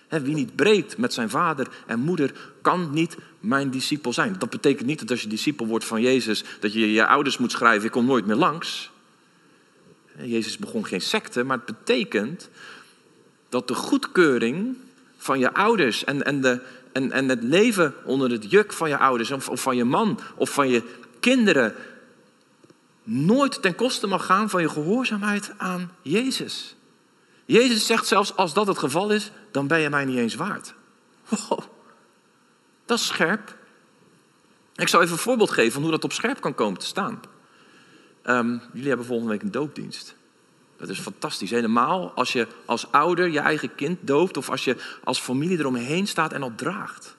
wie 0.10 0.36
niet 0.36 0.56
breekt 0.56 0.98
met 0.98 1.14
zijn 1.14 1.30
vader 1.30 1.68
en 1.88 2.00
moeder, 2.00 2.32
kan 2.62 2.90
niet 2.92 3.18
mijn 3.40 3.70
discipel 3.70 4.14
zijn. 4.14 4.36
Dat 4.40 4.50
betekent 4.50 4.88
niet 4.88 5.00
dat 5.00 5.12
als 5.12 5.22
je 5.22 5.28
discipel 5.28 5.68
wordt 5.68 5.86
van 5.86 6.02
Jezus, 6.02 6.44
dat 6.60 6.74
je 6.74 6.92
je 6.92 7.08
ouders 7.08 7.38
moet 7.38 7.52
schrijven, 7.52 7.86
ik 7.86 7.92
kom 7.92 8.06
nooit 8.06 8.26
meer 8.26 8.36
langs. 8.36 8.92
Jezus 10.24 10.58
begon 10.58 10.86
geen 10.86 11.02
secte, 11.02 11.44
maar 11.44 11.58
het 11.58 11.66
betekent 11.66 12.50
dat 13.50 13.68
de 13.68 13.74
goedkeuring 13.74 14.78
van 15.18 15.40
je 15.40 15.54
ouders 15.54 16.04
en, 16.04 16.24
en, 16.24 16.42
de, 16.42 16.62
en, 16.96 17.12
en 17.12 17.30
het 17.30 17.44
leven 17.44 17.94
onder 18.04 18.32
het 18.32 18.52
juk 18.52 18.74
van 18.74 18.90
je 18.90 18.98
ouders 18.98 19.32
of, 19.32 19.62
van 19.62 19.76
je 19.76 19.84
man 19.84 20.20
of 20.36 20.50
van 20.50 20.70
je 20.70 20.84
kinderen 21.20 21.76
nooit 23.04 23.62
ten 23.62 23.76
koste 23.76 24.08
mag 24.08 24.26
gaan 24.26 24.50
van 24.50 24.62
je 24.62 24.70
gehoorzaamheid 24.70 25.54
aan 25.58 25.92
Jezus. 26.02 26.76
Jezus 27.46 27.86
zegt 27.86 28.08
zelfs 28.08 28.36
als 28.36 28.54
dat 28.54 28.68
het 28.68 28.78
geval 28.78 29.12
is, 29.12 29.32
dan 29.52 29.68
ben 29.68 29.80
je 29.80 29.90
mij 29.90 30.06
niet 30.06 30.18
eens 30.18 30.36
waard. 30.36 30.74
Wow, 31.30 31.60
dat 32.86 33.00
is 33.00 33.06
scherp. 33.06 33.58
Ik 34.76 34.88
zal 34.88 35.02
even 35.02 35.14
een 35.14 35.20
voorbeeld 35.20 35.52
geven 35.52 35.72
van 35.72 35.82
hoe 35.82 35.92
dat 35.92 36.04
op 36.04 36.14
scherp 36.14 36.42
kan 36.42 36.56
komen 36.56 36.80
te 36.80 36.86
staan. 36.86 37.22
Um, 38.24 38.62
jullie 38.74 38.88
hebben 38.88 39.06
volgende 39.06 39.32
week 39.32 39.42
een 39.42 39.52
doopdienst. 39.52 40.16
Dat 40.78 40.90
is 40.90 41.00
fantastisch. 41.00 41.50
Helemaal 41.50 42.12
als 42.16 42.34
je 42.34 42.48
als 42.66 42.92
ouder 42.92 43.30
je 43.30 43.40
eigen 43.40 43.76
kind 43.76 44.00
doopt 44.02 44.38
of 44.38 44.50
als 44.50 44.64
je 44.64 44.76
als 45.04 45.20
familie 45.20 45.60
eromheen 45.60 46.08
staat 46.08 46.34
en 46.34 46.42
dat 46.42 46.58
draagt. 46.58 47.16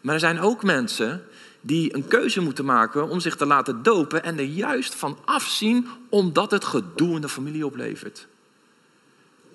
Maar 0.00 0.14
er 0.14 0.20
zijn 0.20 0.40
ook 0.40 0.62
mensen 0.62 1.24
die 1.60 1.94
een 1.94 2.08
keuze 2.08 2.40
moeten 2.40 2.64
maken 2.64 3.08
om 3.08 3.20
zich 3.20 3.36
te 3.36 3.46
laten 3.46 3.82
dopen 3.82 4.22
en 4.24 4.38
er 4.38 4.44
juist 4.44 4.94
van 4.94 5.18
afzien 5.24 5.88
omdat 6.08 6.50
het 6.50 6.64
gedoe 6.64 7.14
in 7.14 7.20
de 7.20 7.28
familie 7.28 7.66
oplevert. 7.66 8.26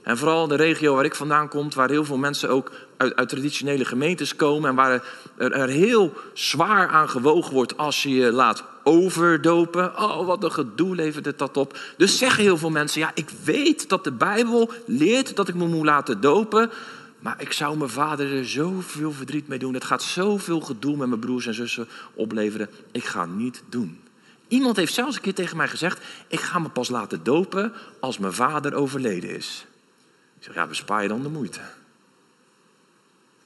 En 0.05 0.17
vooral 0.17 0.47
de 0.47 0.55
regio 0.55 0.95
waar 0.95 1.05
ik 1.05 1.15
vandaan 1.15 1.47
kom, 1.47 1.69
waar 1.75 1.89
heel 1.89 2.05
veel 2.05 2.17
mensen 2.17 2.49
ook 2.49 2.71
uit, 2.97 3.15
uit 3.15 3.29
traditionele 3.29 3.85
gemeentes 3.85 4.35
komen 4.35 4.69
en 4.69 4.75
waar 4.75 5.03
er, 5.37 5.51
er, 5.51 5.67
heel 5.67 6.13
zwaar 6.33 6.87
aan 6.87 7.09
gewogen 7.09 7.53
wordt 7.53 7.77
als 7.77 8.03
je 8.03 8.09
je 8.09 8.31
laat 8.31 8.63
overdopen. 8.83 9.99
Oh, 9.99 10.25
wat 10.25 10.43
een 10.43 10.51
gedoe 10.51 10.95
levert 10.95 11.25
het 11.25 11.39
dat 11.39 11.57
op. 11.57 11.77
Dus 11.97 12.17
zeggen 12.17 12.43
heel 12.43 12.57
veel 12.57 12.69
mensen, 12.69 13.01
ja, 13.01 13.11
ik 13.13 13.29
weet 13.43 13.89
dat 13.89 14.03
de 14.03 14.11
Bijbel 14.11 14.71
leert 14.85 15.35
dat 15.35 15.47
ik 15.47 15.55
me 15.55 15.67
moet 15.67 15.85
laten 15.85 16.21
dopen, 16.21 16.71
maar 17.19 17.35
ik 17.41 17.51
zou 17.51 17.77
mijn 17.77 17.89
vader 17.89 18.37
er 18.37 18.47
zoveel 18.47 19.11
verdriet 19.11 19.47
mee 19.47 19.59
doen. 19.59 19.73
Het 19.73 19.85
gaat 19.85 20.03
zoveel 20.03 20.59
gedoe 20.59 20.97
met 20.97 21.07
mijn 21.07 21.19
broers 21.19 21.47
en 21.47 21.53
zussen 21.53 21.87
opleveren. 22.13 22.69
Ik 22.91 23.03
ga 23.03 23.25
niet 23.25 23.63
doen. 23.69 23.99
Iemand 24.47 24.75
heeft 24.75 24.93
zelfs 24.93 25.15
een 25.15 25.21
keer 25.21 25.33
tegen 25.33 25.57
mij 25.57 25.67
gezegd: 25.67 25.99
Ik 26.27 26.39
ga 26.39 26.59
me 26.59 26.69
pas 26.69 26.89
laten 26.89 27.23
dopen 27.23 27.73
als 27.99 28.17
mijn 28.17 28.33
vader 28.33 28.73
overleden 28.73 29.35
is 29.35 29.65
zeg, 30.45 30.55
ja, 30.55 30.67
bespaar 30.67 31.01
je 31.01 31.07
dan 31.07 31.21
de 31.21 31.29
moeite. 31.29 31.61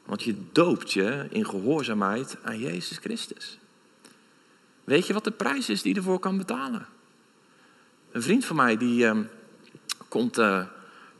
Want 0.05 0.23
je 0.23 0.35
doopt 0.51 0.93
je 0.93 1.27
in 1.29 1.45
gehoorzaamheid 1.45 2.37
aan 2.43 2.59
Jezus 2.59 2.97
Christus. 2.97 3.57
Weet 4.83 5.07
je 5.07 5.13
wat 5.13 5.23
de 5.23 5.31
prijs 5.31 5.69
is 5.69 5.81
die 5.81 5.93
je 5.93 5.99
ervoor 5.99 6.19
kan 6.19 6.37
betalen? 6.37 6.85
Een 8.11 8.21
vriend 8.21 8.45
van 8.45 8.55
mij 8.55 8.77
die 8.77 9.05
ehm, 9.05 9.23
komt 10.07 10.37
uh, 10.37 10.65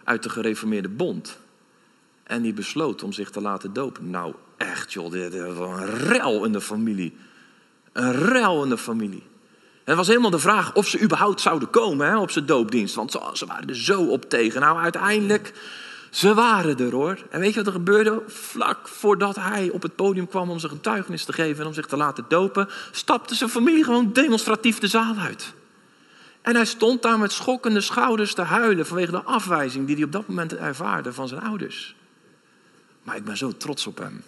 uit 0.03 0.23
de 0.23 0.29
gereformeerde 0.29 0.89
bond. 0.89 1.39
En 2.23 2.41
die 2.41 2.53
besloot 2.53 3.03
om 3.03 3.13
zich 3.13 3.29
te 3.29 3.41
laten 3.41 3.73
dopen. 3.73 4.09
Nou, 4.09 4.35
echt 4.57 4.93
joh, 4.93 5.11
dit 5.11 5.35
was 5.35 5.79
een 5.79 5.85
rel 5.85 6.45
in 6.45 6.51
de 6.51 6.61
familie. 6.61 7.17
Een 7.91 8.13
rel 8.13 8.63
in 8.63 8.69
de 8.69 8.77
familie. 8.77 9.23
Het 9.89 9.97
was 9.97 10.07
helemaal 10.07 10.29
de 10.29 10.39
vraag 10.39 10.73
of 10.73 10.87
ze 10.87 11.01
überhaupt 11.01 11.41
zouden 11.41 11.69
komen 11.69 12.07
hè, 12.07 12.17
op 12.17 12.31
zijn 12.31 12.45
doopdienst. 12.45 12.95
Want 12.95 13.11
ze, 13.33 13.45
waren 13.45 13.69
er 13.69 13.75
zo 13.75 14.03
op 14.05 14.29
tegen. 14.29 14.61
Nou, 14.61 14.79
uiteindelijk, 14.79 15.53
ze 16.09 16.33
waren 16.33 16.79
er 16.79 16.91
hoor. 16.91 17.17
En 17.29 17.39
weet 17.39 17.49
je 17.49 17.55
wat 17.55 17.67
er 17.67 17.71
gebeurde? 17.71 18.21
Vlak 18.27 18.87
voordat 18.87 19.35
hij 19.35 19.69
op 19.69 19.81
het 19.81 19.95
podium 19.95 20.27
kwam 20.27 20.49
om 20.49 20.59
zijn 20.59 20.71
getuigenis 20.71 21.25
te 21.25 21.33
geven 21.33 21.61
en 21.61 21.67
om 21.67 21.73
zich 21.73 21.85
te 21.85 21.97
laten 21.97 22.25
dopen, 22.27 22.69
stapte 22.91 23.35
zijn 23.35 23.49
familie 23.49 23.83
gewoon 23.83 24.13
demonstratief 24.13 24.79
de 24.79 24.87
zaal 24.87 25.15
uit. 25.15 25.53
En 26.41 26.55
hij 26.55 26.65
stond 26.65 27.01
daar 27.01 27.19
met 27.19 27.31
schokkende 27.31 27.81
schouders 27.81 28.33
te 28.33 28.41
huilen 28.41 28.85
vanwege 28.85 29.11
de 29.11 29.23
afwijzing 29.23 29.85
die 29.85 29.95
hij 29.95 30.05
op 30.05 30.11
dat 30.11 30.27
moment 30.27 30.55
ervaarde 30.55 31.13
van 31.13 31.27
zijn 31.27 31.41
ouders. 31.41 31.95
Maar 33.03 33.15
ik 33.15 33.25
ben 33.25 33.37
zo 33.37 33.51
trots 33.57 33.87
op 33.87 33.97
hem, 33.97 34.23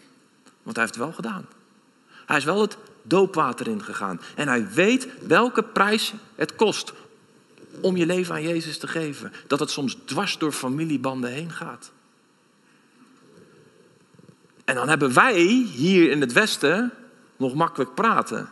want 0.63 0.75
hij 0.75 0.85
heeft 0.85 0.95
het 0.95 1.03
wel 1.03 1.13
gedaan. 1.13 1.45
Hij 2.25 2.37
is 2.37 2.43
wel 2.43 2.61
het 2.61 2.77
doopwater 3.01 3.67
ingegaan. 3.67 4.21
En 4.35 4.47
hij 4.47 4.67
weet 4.73 5.07
welke 5.27 5.63
prijs 5.63 6.13
het 6.35 6.55
kost 6.55 6.93
om 7.81 7.97
je 7.97 8.05
leven 8.05 8.33
aan 8.33 8.43
Jezus 8.43 8.77
te 8.77 8.87
geven. 8.87 9.33
Dat 9.47 9.59
het 9.59 9.69
soms 9.69 9.97
dwars 10.05 10.37
door 10.37 10.51
familiebanden 10.51 11.31
heen 11.31 11.51
gaat. 11.51 11.91
En 14.65 14.75
dan 14.75 14.89
hebben 14.89 15.13
wij 15.13 15.41
hier 15.73 16.11
in 16.11 16.21
het 16.21 16.33
Westen 16.33 16.91
nog 17.37 17.53
makkelijk 17.53 17.93
praten. 17.93 18.49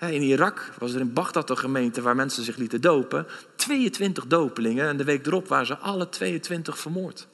In 0.00 0.22
Irak 0.22 0.72
was 0.78 0.94
er 0.94 1.00
in 1.00 1.12
Bagdad 1.12 1.50
een 1.50 1.58
gemeente 1.58 2.02
waar 2.02 2.16
mensen 2.16 2.44
zich 2.44 2.56
lieten 2.56 2.80
dopen. 2.80 3.26
22 3.56 4.26
dopelingen 4.26 4.88
en 4.88 4.96
de 4.96 5.04
week 5.04 5.26
erop 5.26 5.48
waren 5.48 5.66
ze 5.66 5.76
alle 5.76 6.08
22 6.08 6.78
vermoord. 6.78 7.26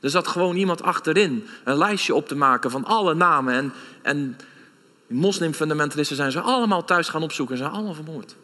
Er 0.00 0.10
zat 0.10 0.28
gewoon 0.28 0.56
iemand 0.56 0.82
achterin 0.82 1.46
een 1.64 1.76
lijstje 1.76 2.14
op 2.14 2.28
te 2.28 2.36
maken 2.36 2.70
van 2.70 2.84
alle 2.84 3.14
namen. 3.14 3.54
En, 3.54 3.72
en 4.02 4.36
moslimfundamentalisten 5.14 6.16
zijn 6.16 6.32
ze 6.32 6.40
allemaal 6.40 6.84
thuis 6.84 7.08
gaan 7.08 7.22
opzoeken 7.22 7.54
en 7.54 7.60
zijn 7.60 7.72
allemaal 7.72 7.94
vermoord. 7.94 8.36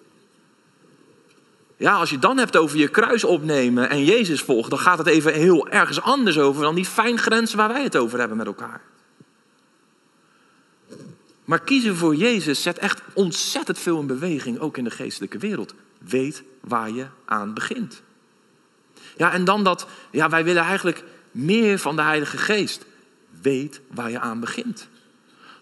Ja, 1.77 1.95
als 1.95 2.11
je 2.11 2.19
dan 2.19 2.39
hebt 2.39 2.57
over 2.57 2.79
je 2.79 2.89
kruis 2.89 3.25
opnemen 3.25 3.91
en 3.91 4.05
Jezus 4.05 4.41
volgen, 4.41 4.71
dan 4.71 4.79
gaat 4.79 4.99
het 4.99 5.07
even 5.07 5.33
heel 5.33 5.69
ergens 5.69 6.01
anders 6.01 6.39
over 6.39 6.63
dan 6.63 6.75
die 6.75 6.85
fijngrenzen 6.85 7.57
waar 7.57 7.69
wij 7.69 7.83
het 7.83 7.97
over 7.97 8.19
hebben 8.19 8.37
met 8.37 8.47
elkaar. 8.47 8.81
Maar 11.45 11.61
kiezen 11.61 11.97
voor 11.97 12.15
Jezus 12.15 12.63
zet 12.63 12.79
echt 12.79 13.03
ontzettend 13.13 13.79
veel 13.79 14.01
in 14.01 14.07
beweging, 14.07 14.59
ook 14.59 14.77
in 14.77 14.85
de 14.85 14.91
geestelijke 14.91 15.39
wereld. 15.39 15.75
Weet 15.99 16.43
waar 16.61 16.91
je 16.91 17.07
aan 17.25 17.55
begint. 17.55 18.03
Ja, 19.17 19.33
en 19.33 19.45
dan 19.45 19.65
dat, 19.65 19.87
ja, 20.11 20.29
wij 20.29 20.45
willen 20.45 20.63
eigenlijk 20.63 21.05
meer 21.31 21.79
van 21.79 21.97
de 21.97 22.03
Heilige 22.03 22.39
Geest. 22.39 22.85
Weet 23.43 23.81
waar 23.89 24.11
je 24.11 24.21
aan 24.21 24.41
begint. 24.41 24.89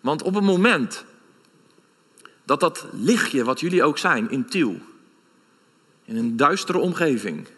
Want 0.00 0.22
op 0.22 0.34
het 0.34 0.44
moment 0.44 1.04
dat 2.44 2.60
dat 2.60 2.86
lichtje, 2.92 3.44
wat 3.44 3.60
jullie 3.60 3.82
ook 3.82 3.98
zijn, 3.98 4.30
in 4.30 4.46
Tiel, 4.46 4.80
in 6.04 6.16
een 6.16 6.36
duistere 6.36 6.78
omgeving, 6.78 7.48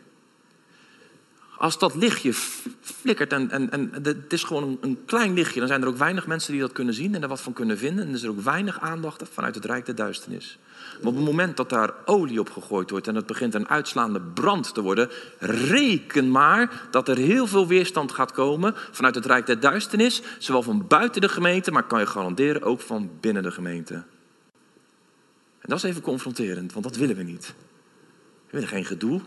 als 1.61 1.79
dat 1.79 1.95
lichtje 1.95 2.33
flikkert 2.81 3.33
en, 3.33 3.50
en, 3.50 3.71
en 3.71 3.90
het 4.02 4.33
is 4.33 4.43
gewoon 4.43 4.79
een, 4.81 4.99
klein 5.07 5.35
lichtje, 5.35 5.59
dan 5.59 5.69
zijn 5.69 5.83
er 5.83 5.88
ook 5.88 5.97
weinig 5.97 6.26
mensen 6.26 6.52
die 6.52 6.61
dat 6.61 6.73
kunnen 6.73 6.95
zien 6.95 7.14
en 7.14 7.23
er 7.23 7.29
wat 7.29 7.40
van 7.40 7.52
kunnen 7.52 7.79
vinden. 7.79 8.07
En 8.07 8.14
is 8.14 8.23
er 8.23 8.31
ook 8.31 8.40
weinig 8.40 8.81
aandacht 8.81 9.23
vanuit 9.33 9.55
het 9.55 9.64
Rijk 9.64 9.87
der 9.87 9.95
Duisternis. 9.95 10.59
Maar 10.99 11.09
op 11.09 11.17
het 11.17 11.25
moment 11.25 11.57
dat 11.57 11.69
daar 11.69 11.95
olie 12.05 12.40
op 12.40 12.50
gegooid 12.50 12.90
wordt 12.90 13.09
en 13.09 13.14
het 13.14 13.26
begint 13.26 13.55
een 13.55 13.69
uitslaande 13.69 14.21
brand 14.21 14.75
te 14.75 14.81
worden, 14.81 15.11
reken 15.38 16.31
maar 16.31 16.88
dat 16.90 17.09
er 17.09 17.17
heel 17.17 17.47
veel 17.47 17.67
weerstand 17.67 18.12
gaat 18.12 18.33
komen 18.33 18.75
vanuit 18.90 19.14
het 19.14 19.26
Rijk 19.26 19.47
der 19.47 19.61
Duisternis, 19.61 20.23
zowel 20.38 20.62
van 20.62 20.87
buiten 20.87 21.21
de 21.21 21.29
gemeente, 21.29 21.71
maar 21.71 21.87
kan 21.87 22.00
je 22.00 22.07
garanderen 22.07 22.62
ook 22.62 22.81
van 22.81 23.11
binnen 23.21 23.43
de 23.43 23.50
gemeente. 23.50 23.95
En 23.95 25.69
dat 25.69 25.79
is 25.79 25.85
even 25.85 26.02
confronterend, 26.02 26.73
want 26.73 26.85
dat 26.85 26.97
willen 26.97 27.17
we 27.17 27.23
niet. 27.23 27.55
We 28.47 28.50
willen 28.50 28.69
geen 28.69 28.85
gedoe, 28.85 29.21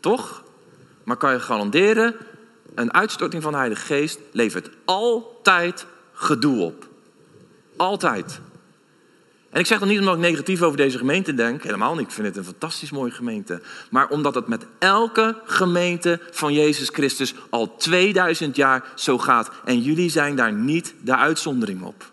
toch? 0.00 0.44
Maar 1.06 1.16
kan 1.16 1.32
je 1.32 1.40
garanderen, 1.40 2.14
een 2.74 2.92
uitstorting 2.92 3.42
van 3.42 3.52
de 3.52 3.58
Heilige 3.58 3.86
Geest 3.86 4.18
levert 4.32 4.70
altijd 4.84 5.86
gedoe 6.12 6.62
op. 6.62 6.88
Altijd. 7.76 8.40
En 9.50 9.60
ik 9.60 9.66
zeg 9.66 9.78
dat 9.78 9.88
niet 9.88 9.98
omdat 9.98 10.14
ik 10.14 10.20
negatief 10.20 10.62
over 10.62 10.76
deze 10.76 10.98
gemeente 10.98 11.34
denk, 11.34 11.62
helemaal 11.62 11.94
niet. 11.94 12.06
Ik 12.06 12.12
vind 12.12 12.26
het 12.26 12.36
een 12.36 12.44
fantastisch 12.44 12.90
mooie 12.90 13.10
gemeente. 13.10 13.62
Maar 13.90 14.08
omdat 14.08 14.34
het 14.34 14.46
met 14.46 14.66
elke 14.78 15.40
gemeente 15.44 16.20
van 16.30 16.52
Jezus 16.52 16.88
Christus 16.88 17.34
al 17.50 17.76
2000 17.76 18.56
jaar 18.56 18.92
zo 18.94 19.18
gaat. 19.18 19.50
En 19.64 19.80
jullie 19.80 20.10
zijn 20.10 20.36
daar 20.36 20.52
niet 20.52 20.94
de 21.02 21.16
uitzondering 21.16 21.82
op. 21.82 22.10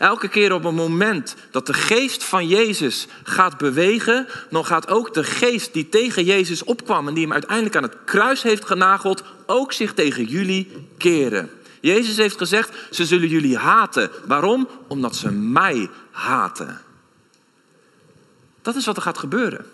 Elke 0.00 0.28
keer 0.28 0.52
op 0.52 0.64
een 0.64 0.74
moment 0.74 1.34
dat 1.50 1.66
de 1.66 1.72
geest 1.72 2.24
van 2.24 2.46
Jezus 2.48 3.06
gaat 3.22 3.58
bewegen, 3.58 4.26
dan 4.50 4.64
gaat 4.64 4.88
ook 4.88 5.14
de 5.14 5.24
geest 5.24 5.72
die 5.72 5.88
tegen 5.88 6.24
Jezus 6.24 6.64
opkwam 6.64 7.08
en 7.08 7.14
die 7.14 7.22
hem 7.22 7.32
uiteindelijk 7.32 7.76
aan 7.76 7.82
het 7.82 7.96
kruis 8.04 8.42
heeft 8.42 8.64
genageld, 8.64 9.22
ook 9.46 9.72
zich 9.72 9.94
tegen 9.94 10.24
jullie 10.24 10.86
keren. 10.98 11.50
Jezus 11.80 12.16
heeft 12.16 12.36
gezegd, 12.38 12.76
ze 12.90 13.06
zullen 13.06 13.28
jullie 13.28 13.56
haten. 13.56 14.10
Waarom? 14.26 14.68
Omdat 14.88 15.16
ze 15.16 15.30
mij 15.30 15.90
haten. 16.10 16.80
Dat 18.62 18.76
is 18.76 18.86
wat 18.86 18.96
er 18.96 19.02
gaat 19.02 19.18
gebeuren. 19.18 19.66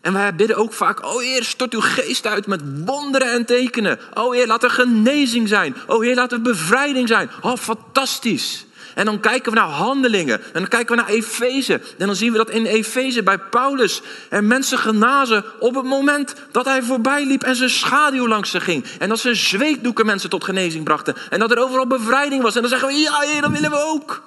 En 0.00 0.12
wij 0.12 0.34
bidden 0.34 0.56
ook 0.56 0.72
vaak, 0.72 1.04
oh 1.04 1.20
Heer, 1.20 1.44
stort 1.44 1.72
uw 1.72 1.80
geest 1.80 2.26
uit 2.26 2.46
met 2.46 2.60
wonderen 2.84 3.32
en 3.32 3.44
tekenen. 3.44 3.98
Oh 4.14 4.32
Heer, 4.32 4.46
laat 4.46 4.62
er 4.62 4.70
genezing 4.70 5.48
zijn. 5.48 5.76
Oh 5.86 6.02
Heer, 6.02 6.14
laat 6.14 6.32
er 6.32 6.42
bevrijding 6.42 7.08
zijn. 7.08 7.30
Oh, 7.40 7.56
fantastisch. 7.56 8.66
En 8.94 9.04
dan 9.04 9.20
kijken 9.20 9.52
we 9.52 9.58
naar 9.58 9.68
handelingen. 9.68 10.42
En 10.42 10.52
dan 10.52 10.68
kijken 10.68 10.96
we 10.96 11.02
naar 11.02 11.10
Efeze. 11.10 11.80
En 11.98 12.06
dan 12.06 12.16
zien 12.16 12.32
we 12.32 12.38
dat 12.38 12.50
in 12.50 12.66
Efeze 12.66 13.22
bij 13.22 13.38
Paulus 13.38 14.02
er 14.28 14.44
mensen 14.44 14.78
genazen 14.78 15.44
op 15.58 15.74
het 15.74 15.84
moment 15.84 16.34
dat 16.50 16.64
hij 16.64 16.82
voorbij 16.82 17.26
liep 17.26 17.42
en 17.42 17.56
zijn 17.56 17.70
schaduw 17.70 18.28
langs 18.28 18.50
ze 18.50 18.60
ging. 18.60 18.84
En 18.98 19.08
dat 19.08 19.18
zijn 19.18 19.36
zweetdoeken 19.36 20.06
mensen 20.06 20.30
tot 20.30 20.44
genezing 20.44 20.84
brachten. 20.84 21.14
En 21.30 21.38
dat 21.38 21.50
er 21.50 21.58
overal 21.58 21.86
bevrijding 21.86 22.42
was. 22.42 22.54
En 22.54 22.60
dan 22.60 22.70
zeggen 22.70 22.88
we, 22.88 22.94
ja 22.94 23.20
Heer, 23.20 23.40
dat 23.40 23.50
willen 23.50 23.70
we 23.70 23.84
ook. 23.86 24.22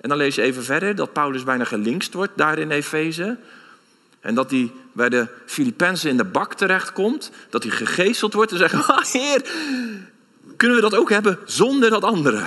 En 0.00 0.08
dan 0.08 0.18
lees 0.18 0.34
je 0.34 0.42
even 0.42 0.64
verder 0.64 0.94
dat 0.94 1.12
Paulus 1.12 1.44
bijna 1.44 1.64
gelinkst 1.64 2.14
wordt 2.14 2.32
daar 2.36 2.58
in 2.58 2.70
Efeze. 2.70 3.36
En 4.20 4.34
dat 4.34 4.50
hij 4.50 4.70
bij 4.92 5.08
de 5.08 5.26
Filippenzen 5.46 6.10
in 6.10 6.16
de 6.16 6.24
bak 6.24 6.54
terechtkomt. 6.54 7.30
Dat 7.50 7.62
hij 7.62 7.72
gegezeld 7.72 8.32
wordt 8.32 8.52
en 8.52 8.58
zegt: 8.58 8.74
ah, 8.88 9.04
Heer, 9.04 9.50
kunnen 10.56 10.76
we 10.76 10.82
dat 10.82 10.94
ook 10.94 11.10
hebben 11.10 11.38
zonder 11.44 11.90
dat 11.90 12.04
andere? 12.04 12.46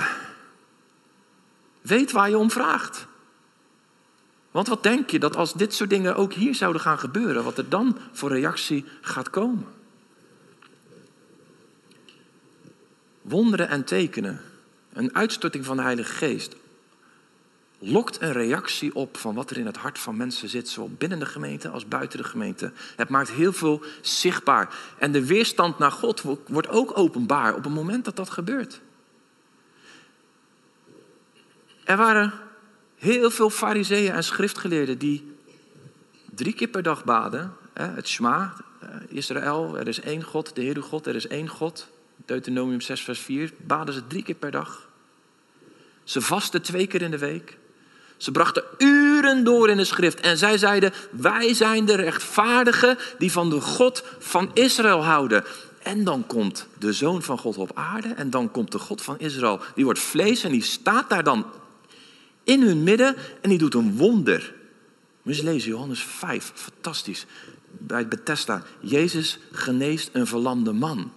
Weet 1.80 2.12
waar 2.12 2.28
je 2.28 2.38
om 2.38 2.50
vraagt. 2.50 3.06
Want 4.50 4.68
wat 4.68 4.82
denk 4.82 5.10
je 5.10 5.18
dat 5.18 5.36
als 5.36 5.52
dit 5.52 5.74
soort 5.74 5.90
dingen 5.90 6.16
ook 6.16 6.32
hier 6.32 6.54
zouden 6.54 6.82
gaan 6.82 6.98
gebeuren, 6.98 7.44
wat 7.44 7.58
er 7.58 7.68
dan 7.68 7.98
voor 8.12 8.30
reactie 8.30 8.84
gaat 9.00 9.30
komen? 9.30 9.66
Wonderen 13.22 13.68
en 13.68 13.84
tekenen, 13.84 14.40
een 14.92 15.14
uitstorting 15.14 15.64
van 15.64 15.76
de 15.76 15.82
Heilige 15.82 16.12
Geest, 16.12 16.56
lokt 17.84 18.20
een 18.20 18.32
reactie 18.32 18.94
op 18.94 19.16
van 19.16 19.34
wat 19.34 19.50
er 19.50 19.58
in 19.58 19.66
het 19.66 19.76
hart 19.76 19.98
van 19.98 20.16
mensen 20.16 20.48
zit, 20.48 20.68
zowel 20.68 20.90
binnen 20.98 21.18
de 21.18 21.26
gemeente 21.26 21.68
als 21.68 21.88
buiten 21.88 22.18
de 22.18 22.24
gemeente. 22.24 22.72
Het 22.96 23.08
maakt 23.08 23.30
heel 23.30 23.52
veel 23.52 23.82
zichtbaar. 24.00 24.74
En 24.98 25.12
de 25.12 25.26
weerstand 25.26 25.78
naar 25.78 25.92
God 25.92 26.22
wordt 26.46 26.68
ook 26.68 26.98
openbaar 26.98 27.54
op 27.54 27.64
het 27.64 27.72
moment 27.72 28.04
dat 28.04 28.16
dat 28.16 28.30
gebeurt. 28.30 28.80
Er 31.84 31.96
waren 31.96 32.32
heel 32.96 33.30
veel 33.30 33.50
fariseeën 33.50 34.12
en 34.12 34.24
schriftgeleerden 34.24 34.98
die 34.98 35.32
drie 36.34 36.52
keer 36.52 36.68
per 36.68 36.82
dag 36.82 37.04
baden. 37.04 37.52
Het 37.72 38.08
Shema, 38.08 38.54
eh, 38.80 38.88
Israël, 39.08 39.78
er 39.78 39.88
is 39.88 40.00
één 40.00 40.22
God, 40.22 40.54
de 40.54 40.62
Heer 40.62 40.82
God, 40.82 41.06
er 41.06 41.14
is 41.14 41.26
één 41.26 41.48
God. 41.48 41.88
Deuteronomium 42.24 42.80
6 42.80 43.00
vers 43.00 43.20
4, 43.20 43.52
baden 43.56 43.94
ze 43.94 44.06
drie 44.06 44.22
keer 44.22 44.34
per 44.34 44.50
dag. 44.50 44.88
Ze 46.04 46.20
vasten 46.20 46.62
twee 46.62 46.86
keer 46.86 47.02
in 47.02 47.10
de 47.10 47.18
week. 47.18 47.58
Ze 48.24 48.30
brachten 48.30 48.64
uren 48.78 49.44
door 49.44 49.70
in 49.70 49.76
de 49.76 49.84
schrift 49.84 50.20
en 50.20 50.38
zij 50.38 50.58
zeiden: 50.58 50.92
Wij 51.10 51.54
zijn 51.54 51.84
de 51.84 51.94
rechtvaardigen 51.94 52.98
die 53.18 53.32
van 53.32 53.50
de 53.50 53.60
God 53.60 54.04
van 54.18 54.50
Israël 54.54 55.04
houden. 55.04 55.44
En 55.82 56.04
dan 56.04 56.26
komt 56.26 56.66
de 56.78 56.92
zoon 56.92 57.22
van 57.22 57.38
God 57.38 57.56
op 57.56 57.70
aarde 57.74 58.08
en 58.08 58.30
dan 58.30 58.50
komt 58.50 58.72
de 58.72 58.78
God 58.78 59.02
van 59.02 59.18
Israël. 59.18 59.60
Die 59.74 59.84
wordt 59.84 59.98
vlees 59.98 60.44
en 60.44 60.50
die 60.50 60.62
staat 60.62 61.10
daar 61.10 61.24
dan 61.24 61.46
in 62.44 62.62
hun 62.62 62.82
midden 62.82 63.16
en 63.40 63.48
die 63.48 63.58
doet 63.58 63.74
een 63.74 63.96
wonder. 63.96 64.54
Moet 65.22 65.42
lezen, 65.42 65.70
Johannes 65.70 66.02
5, 66.02 66.52
fantastisch. 66.54 67.26
Bij 67.70 68.08
Bethesda, 68.08 68.62
Jezus 68.80 69.38
geneest 69.52 70.10
een 70.12 70.26
verlamde 70.26 70.72
man. 70.72 71.12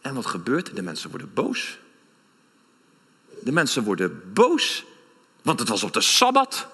En 0.00 0.14
wat 0.14 0.26
gebeurt? 0.26 0.76
De 0.76 0.82
mensen 0.82 1.10
worden 1.10 1.30
boos. 1.34 1.78
De 3.42 3.52
mensen 3.52 3.84
worden 3.84 4.22
boos. 4.32 4.84
Want 5.48 5.60
het 5.60 5.68
was 5.68 5.82
op 5.82 5.92
de 5.92 6.00
Sabbat. 6.00 6.66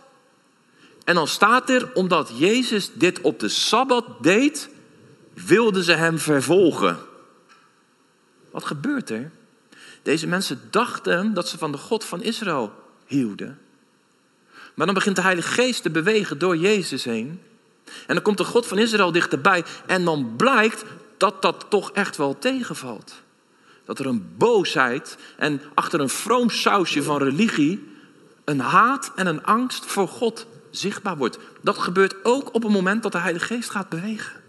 En 1.04 1.14
dan 1.14 1.28
staat 1.28 1.70
er, 1.70 1.90
omdat 1.92 2.32
Jezus 2.36 2.90
dit 2.94 3.20
op 3.20 3.40
de 3.40 3.48
Sabbat 3.48 4.04
deed, 4.20 4.68
wilden 5.34 5.84
ze 5.84 5.92
hem 5.92 6.18
vervolgen. 6.18 6.98
Wat 8.50 8.64
gebeurt 8.64 9.10
er? 9.10 9.30
Deze 10.02 10.26
mensen 10.26 10.60
dachten 10.70 11.34
dat 11.34 11.48
ze 11.48 11.58
van 11.58 11.72
de 11.72 11.78
God 11.78 12.04
van 12.04 12.22
Israël 12.22 12.72
hielden. 13.06 13.58
Maar 14.74 14.86
dan 14.86 14.94
begint 14.94 15.16
de 15.16 15.22
Heilige 15.22 15.52
Geest 15.52 15.82
te 15.82 15.90
bewegen 15.90 16.38
door 16.38 16.56
Jezus 16.56 17.04
heen. 17.04 17.40
En 18.06 18.14
dan 18.14 18.22
komt 18.22 18.38
de 18.38 18.44
God 18.44 18.66
van 18.66 18.78
Israël 18.78 19.12
dichterbij. 19.12 19.64
En 19.86 20.04
dan 20.04 20.36
blijkt 20.36 20.84
dat 21.16 21.42
dat 21.42 21.66
toch 21.68 21.92
echt 21.92 22.16
wel 22.16 22.38
tegenvalt. 22.38 23.22
Dat 23.84 23.98
er 23.98 24.06
een 24.06 24.34
boosheid 24.36 25.16
en 25.36 25.60
achter 25.74 26.00
een 26.00 26.08
vroom 26.08 26.50
sausje 26.50 27.02
van 27.02 27.18
religie 27.18 27.92
een 28.44 28.60
haat 28.60 29.12
en 29.14 29.26
een 29.26 29.44
angst 29.44 29.86
voor 29.86 30.08
God 30.08 30.46
zichtbaar 30.70 31.16
wordt. 31.16 31.38
Dat 31.60 31.78
gebeurt 31.78 32.24
ook 32.24 32.54
op 32.54 32.62
het 32.62 32.72
moment 32.72 33.02
dat 33.02 33.12
de 33.12 33.18
Heilige 33.18 33.46
Geest 33.46 33.70
gaat 33.70 33.88
bewegen. 33.88 34.42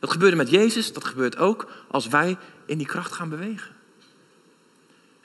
Dat 0.00 0.10
gebeurde 0.10 0.36
met 0.36 0.50
Jezus, 0.50 0.92
dat 0.92 1.04
gebeurt 1.04 1.36
ook 1.36 1.66
als 1.90 2.06
wij 2.06 2.36
in 2.66 2.78
die 2.78 2.86
kracht 2.86 3.12
gaan 3.12 3.28
bewegen. 3.28 3.74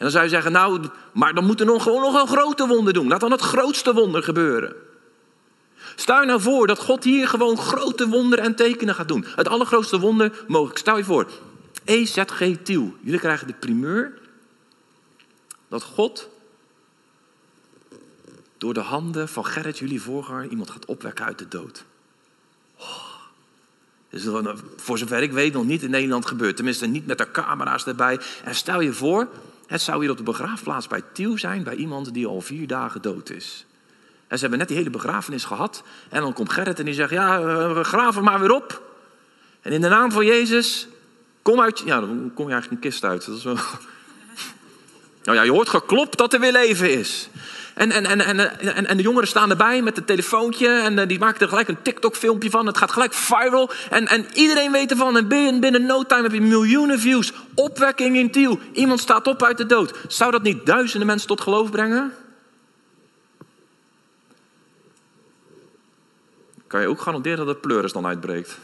En 0.01 0.07
dan 0.07 0.11
zou 0.11 0.23
je 0.23 0.29
zeggen, 0.29 0.51
nou, 0.51 0.89
maar 1.13 1.33
dan 1.33 1.45
moet 1.45 1.59
er 1.59 1.65
nog, 1.65 1.83
gewoon 1.83 2.01
nog 2.01 2.21
een 2.21 2.27
grote 2.27 2.67
wonder 2.67 2.93
doen. 2.93 3.07
Laat 3.07 3.19
dan 3.19 3.31
het 3.31 3.41
grootste 3.41 3.93
wonder 3.93 4.23
gebeuren. 4.23 4.75
Stel 5.95 6.19
je 6.19 6.25
nou 6.25 6.41
voor 6.41 6.67
dat 6.67 6.79
God 6.79 7.03
hier 7.03 7.27
gewoon 7.27 7.57
grote 7.57 8.07
wonderen 8.07 8.45
en 8.45 8.55
tekenen 8.55 8.95
gaat 8.95 9.07
doen. 9.07 9.25
Het 9.35 9.47
allergrootste 9.47 9.99
wonder 9.99 10.43
mogelijk. 10.47 10.77
Stel 10.77 10.97
je 10.97 11.03
voor, 11.03 11.27
EZG 11.83 12.57
Tiel. 12.63 12.95
Jullie 13.01 13.19
krijgen 13.19 13.47
de 13.47 13.53
primeur 13.53 14.19
dat 15.67 15.83
God 15.83 16.29
door 18.61 18.73
de 18.73 18.79
handen 18.79 19.29
van 19.29 19.45
Gerrit, 19.45 19.77
jullie 19.77 20.01
voorganger, 20.01 20.47
iemand 20.47 20.69
gaat 20.69 20.85
opwekken 20.85 21.25
uit 21.25 21.37
de 21.37 21.47
dood. 21.47 21.83
Oh. 22.77 23.11
Dus 24.09 24.27
voor 24.75 24.97
zover 24.97 25.21
ik 25.21 25.31
weet 25.31 25.53
nog 25.53 25.65
niet 25.65 25.83
in 25.83 25.89
Nederland 25.89 26.25
gebeurd. 26.25 26.55
Tenminste 26.55 26.85
niet 26.85 27.05
met 27.05 27.17
de 27.17 27.31
camera's 27.31 27.85
erbij. 27.85 28.19
En 28.43 28.55
stel 28.55 28.81
je 28.81 28.93
voor, 28.93 29.27
het 29.67 29.81
zou 29.81 30.01
hier 30.01 30.11
op 30.11 30.17
de 30.17 30.23
begraafplaats 30.23 30.87
bij 30.87 31.01
Tiel 31.13 31.37
zijn... 31.37 31.63
bij 31.63 31.75
iemand 31.75 32.13
die 32.13 32.27
al 32.27 32.41
vier 32.41 32.67
dagen 32.67 33.01
dood 33.01 33.29
is. 33.29 33.65
En 34.27 34.35
ze 34.35 34.41
hebben 34.41 34.59
net 34.59 34.67
die 34.67 34.77
hele 34.77 34.89
begrafenis 34.89 35.43
gehad. 35.43 35.83
En 36.09 36.21
dan 36.21 36.33
komt 36.33 36.51
Gerrit 36.51 36.79
en 36.79 36.85
die 36.85 36.93
zegt, 36.93 37.11
ja, 37.11 37.43
we 37.73 37.83
graven 37.83 38.23
maar 38.23 38.39
weer 38.39 38.51
op. 38.51 38.95
En 39.61 39.71
in 39.71 39.81
de 39.81 39.89
naam 39.89 40.11
van 40.11 40.25
Jezus, 40.25 40.87
kom 41.41 41.61
uit... 41.61 41.81
Ja, 41.85 41.99
dan 41.99 42.31
kom 42.33 42.45
je 42.45 42.51
eigenlijk 42.51 42.83
een 42.83 42.89
kist 42.89 43.03
uit. 43.03 43.25
Dat 43.25 43.37
is 43.37 43.43
wel... 43.43 43.57
Nou 45.23 45.37
ja, 45.37 45.43
je 45.43 45.51
hoort 45.51 45.69
geklopt 45.69 46.17
dat 46.17 46.33
er 46.33 46.39
weer 46.39 46.51
leven 46.51 46.99
is. 46.99 47.29
En, 47.73 47.91
en, 47.91 48.05
en, 48.05 48.59
en, 48.59 48.87
en, 48.87 48.97
de 48.97 49.03
jongeren 49.03 49.27
staan 49.27 49.49
erbij 49.49 49.81
met 49.81 49.95
het 49.95 50.07
telefoontje 50.07 50.67
en 50.67 50.99
eh, 50.99 51.07
die 51.07 51.19
maken 51.19 51.39
er 51.39 51.47
gelijk 51.47 51.67
een 51.67 51.81
TikTok-filmpje 51.81 52.49
van. 52.49 52.65
Het 52.65 52.77
gaat 52.77 52.91
gelijk 52.91 53.13
viral 53.13 53.69
en, 53.89 54.07
en 54.07 54.25
iedereen 54.33 54.71
weet 54.71 54.91
ervan. 54.91 55.17
En 55.17 55.27
binnen, 55.27 55.59
binnen 55.59 55.85
no 55.85 56.03
time 56.03 56.21
heb 56.21 56.31
je 56.31 56.41
miljoenen 56.41 56.99
views. 56.99 57.33
Opwekking 57.55 58.17
in 58.17 58.31
Tiel. 58.31 58.59
Iemand 58.71 58.99
staat 58.99 59.27
op 59.27 59.43
uit 59.43 59.57
de 59.57 59.65
dood. 59.65 59.97
Zou 60.07 60.31
dat 60.31 60.43
niet 60.43 60.65
duizenden 60.65 61.07
mensen 61.07 61.27
tot 61.27 61.41
geloof 61.41 61.71
brengen? 61.71 62.13
Kan 66.67 66.81
je 66.81 66.87
ook 66.87 67.01
garanderen 67.01 67.45
dat 67.45 67.55
de 67.55 67.67
pleuris 67.67 67.91
dan 67.91 68.05
uitbreekt. 68.05 68.57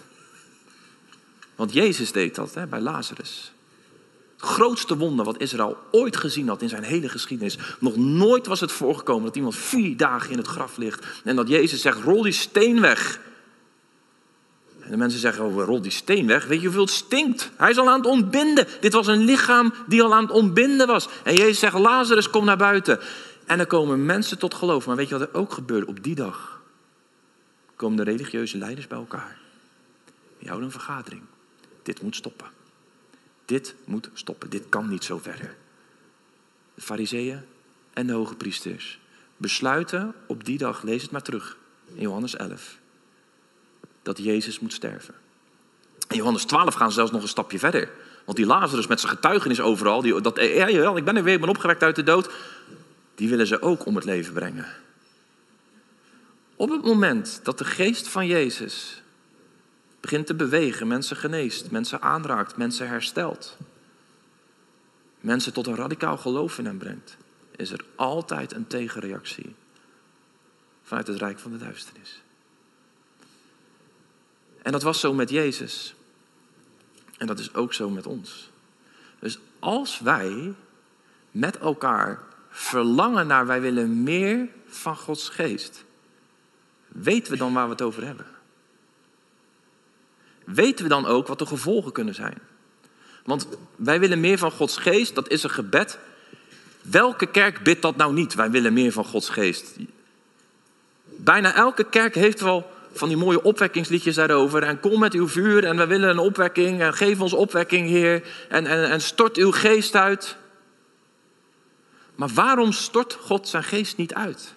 Want 1.55 1.73
Jezus 1.73 2.11
deed 2.11 2.35
dat 2.35 2.53
hè, 2.53 2.67
bij 2.67 2.79
Lazarus. 2.79 3.51
Grootste 4.37 4.97
wonder 4.97 5.25
wat 5.25 5.41
Israël 5.41 5.77
ooit 5.91 6.17
gezien 6.17 6.47
had 6.47 6.61
in 6.61 6.69
zijn 6.69 6.83
hele 6.83 7.09
geschiedenis. 7.09 7.57
Nog 7.79 7.95
nooit 7.95 8.47
was 8.47 8.59
het 8.59 8.71
voorgekomen 8.71 9.25
dat 9.25 9.35
iemand 9.35 9.55
vier 9.55 9.97
dagen 9.97 10.31
in 10.31 10.37
het 10.37 10.47
graf 10.47 10.77
ligt. 10.77 11.05
En 11.23 11.35
dat 11.35 11.47
Jezus 11.47 11.81
zegt, 11.81 12.03
rol 12.03 12.21
die 12.21 12.31
steen 12.31 12.81
weg. 12.81 13.19
En 14.79 14.91
de 14.91 14.97
mensen 14.97 15.19
zeggen, 15.19 15.45
oh, 15.45 15.63
rol 15.63 15.81
die 15.81 15.91
steen 15.91 16.27
weg. 16.27 16.45
Weet 16.45 16.57
je 16.57 16.65
hoeveel 16.65 16.83
het 16.83 16.91
stinkt? 16.91 17.51
Hij 17.57 17.69
is 17.69 17.77
al 17.77 17.89
aan 17.89 17.97
het 17.97 18.09
ontbinden. 18.09 18.67
Dit 18.79 18.93
was 18.93 19.07
een 19.07 19.23
lichaam 19.23 19.73
die 19.87 20.03
al 20.03 20.13
aan 20.13 20.23
het 20.23 20.31
ontbinden 20.31 20.87
was. 20.87 21.07
En 21.23 21.35
Jezus 21.35 21.59
zegt, 21.59 21.77
Lazarus, 21.77 22.29
kom 22.29 22.45
naar 22.45 22.57
buiten. 22.57 22.99
En 23.45 23.59
er 23.59 23.67
komen 23.67 24.05
mensen 24.05 24.39
tot 24.39 24.53
geloof. 24.53 24.85
Maar 24.85 24.95
weet 24.95 25.09
je 25.09 25.17
wat 25.17 25.27
er 25.27 25.39
ook 25.39 25.53
gebeurde 25.53 25.87
op 25.87 26.03
die 26.03 26.15
dag? 26.15 26.61
Komen 27.75 27.97
de 27.97 28.03
religieuze 28.03 28.57
leiders 28.57 28.87
bij 28.87 28.97
elkaar. 28.97 29.37
Die 30.39 30.47
houden 30.47 30.67
een 30.67 30.79
vergadering. 30.79 31.21
Dit 31.83 32.01
moet 32.01 32.15
stoppen. 32.15 32.56
Dit 33.47 33.75
moet 33.85 34.09
stoppen. 34.13 34.49
Dit 34.49 34.63
kan 34.69 34.89
niet 34.89 35.03
zo 35.03 35.17
verder. 35.17 35.55
De 36.73 36.81
fariseeën 36.81 37.41
en 37.93 38.07
de 38.07 38.13
hoge 38.13 38.35
priesters 38.35 38.99
besluiten 39.37 40.13
op 40.27 40.45
die 40.45 40.57
dag, 40.57 40.83
lees 40.83 41.01
het 41.01 41.11
maar 41.11 41.21
terug, 41.21 41.57
in 41.93 42.01
Johannes 42.01 42.35
11, 42.35 42.77
dat 44.01 44.17
Jezus 44.17 44.59
moet 44.59 44.73
sterven. 44.73 45.13
In 46.09 46.15
Johannes 46.15 46.45
12 46.45 46.73
gaan 46.73 46.89
ze 46.89 46.95
zelfs 46.95 47.11
nog 47.11 47.21
een 47.21 47.27
stapje 47.27 47.59
verder. 47.59 47.89
Want 48.25 48.37
die 48.37 48.45
Lazarus 48.47 48.87
met 48.87 48.99
zijn 48.99 49.11
getuigenis 49.11 49.61
overal, 49.61 50.01
die, 50.01 50.21
dat, 50.21 50.37
ja, 50.37 50.69
jawel, 50.69 50.97
ik 50.97 51.05
ben 51.05 51.15
er 51.15 51.23
weer, 51.23 51.33
ik 51.33 51.39
ben 51.39 51.49
opgewekt 51.49 51.83
uit 51.83 51.95
de 51.95 52.03
dood, 52.03 52.29
die 53.15 53.29
willen 53.29 53.47
ze 53.47 53.61
ook 53.61 53.85
om 53.85 53.95
het 53.95 54.05
leven 54.05 54.33
brengen. 54.33 54.65
Op 56.55 56.69
het 56.69 56.83
moment 56.83 57.39
dat 57.43 57.57
de 57.57 57.65
geest 57.65 58.07
van 58.07 58.27
Jezus 58.27 59.01
begint 60.07 60.27
te 60.27 60.35
bewegen, 60.35 60.87
mensen 60.87 61.17
geneest, 61.17 61.71
mensen 61.71 62.01
aanraakt, 62.01 62.57
mensen 62.57 62.87
herstelt, 62.87 63.57
mensen 65.19 65.53
tot 65.53 65.67
een 65.67 65.75
radicaal 65.75 66.17
geloof 66.17 66.57
in 66.57 66.65
hem 66.65 66.77
brengt, 66.77 67.17
is 67.55 67.71
er 67.71 67.85
altijd 67.95 68.53
een 68.53 68.67
tegenreactie 68.67 69.55
vanuit 70.83 71.07
het 71.07 71.17
rijk 71.17 71.39
van 71.39 71.51
de 71.51 71.57
duisternis. 71.57 72.21
En 74.61 74.71
dat 74.71 74.83
was 74.83 74.99
zo 74.99 75.13
met 75.13 75.29
Jezus. 75.29 75.95
En 77.17 77.27
dat 77.27 77.39
is 77.39 77.53
ook 77.53 77.73
zo 77.73 77.89
met 77.89 78.05
ons. 78.05 78.49
Dus 79.19 79.39
als 79.59 79.99
wij 79.99 80.53
met 81.31 81.57
elkaar 81.57 82.19
verlangen 82.49 83.27
naar, 83.27 83.45
wij 83.45 83.61
willen 83.61 84.03
meer 84.03 84.49
van 84.65 84.97
Gods 84.97 85.29
geest, 85.29 85.85
weten 86.87 87.31
we 87.31 87.37
dan 87.37 87.53
waar 87.53 87.65
we 87.65 87.71
het 87.71 87.81
over 87.81 88.05
hebben? 88.05 88.36
Weten 90.53 90.83
we 90.83 90.89
dan 90.89 91.05
ook 91.05 91.27
wat 91.27 91.39
de 91.39 91.45
gevolgen 91.45 91.91
kunnen 91.91 92.15
zijn. 92.15 92.37
Want 93.23 93.47
wij 93.75 93.99
willen 93.99 94.19
meer 94.19 94.37
van 94.37 94.51
Gods 94.51 94.77
geest, 94.77 95.15
dat 95.15 95.29
is 95.29 95.43
een 95.43 95.49
gebed. 95.49 95.99
Welke 96.81 97.25
kerk 97.25 97.63
bidt 97.63 97.81
dat 97.81 97.95
nou 97.95 98.13
niet? 98.13 98.35
Wij 98.35 98.51
willen 98.51 98.73
meer 98.73 98.91
van 98.91 99.05
Gods 99.05 99.29
geest. 99.29 99.75
Bijna 101.05 101.55
elke 101.55 101.83
kerk 101.83 102.15
heeft 102.15 102.39
wel 102.39 102.71
van 102.93 103.07
die 103.07 103.17
mooie 103.17 103.43
opwekkingsliedjes 103.43 104.15
daarover. 104.15 104.63
En 104.63 104.79
kom 104.79 104.99
met 104.99 105.13
uw 105.13 105.27
vuur 105.27 105.63
en 105.63 105.77
we 105.77 105.87
willen 105.87 106.09
een 106.09 106.19
opwekking. 106.19 106.81
En 106.81 106.93
geef 106.93 107.21
ons 107.21 107.33
opwekking, 107.33 107.87
Heer. 107.87 108.23
En, 108.49 108.65
en, 108.65 108.89
en 108.89 109.01
stort 109.01 109.37
uw 109.37 109.51
geest 109.51 109.95
uit. 109.95 110.37
Maar 112.15 112.29
waarom 112.29 112.71
stort 112.71 113.13
God 113.13 113.47
zijn 113.47 113.63
geest 113.63 113.97
niet 113.97 114.13
uit? 114.13 114.53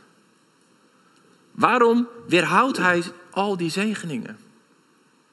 Waarom 1.51 2.09
weerhoudt 2.27 2.77
hij 2.77 3.03
al 3.31 3.57
die 3.57 3.71
zegeningen? 3.71 4.39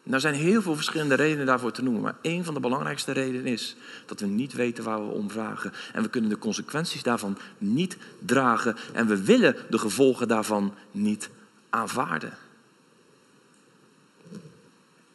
Er 0.10 0.20
zijn 0.20 0.34
heel 0.34 0.62
veel 0.62 0.76
verschillende 0.76 1.16
redenen 1.16 1.46
daarvoor 1.46 1.72
te 1.72 1.84
noemen. 1.84 2.02
Maar 2.02 2.16
één 2.22 2.44
van 2.44 2.54
de 2.54 2.60
belangrijkste 2.60 3.12
redenen 3.12 3.46
is 3.46 3.76
dat 4.06 4.20
we 4.20 4.26
niet 4.26 4.54
weten 4.54 4.84
waar 4.84 5.08
we 5.08 5.14
om 5.14 5.32
vragen. 5.32 5.74
En 5.94 6.02
we 6.02 6.10
kunnen 6.10 6.30
de 6.30 6.38
consequenties 6.38 7.04
daarvan 7.04 7.38
niet 7.58 7.98
dragen. 8.20 8.76
En 8.94 9.08
we 9.08 9.24
willen 9.24 9.56
de 9.70 9.78
gevolgen 9.78 10.28
daarvan 10.28 10.74
niet 10.92 11.30
aanvaarden. 11.70 12.38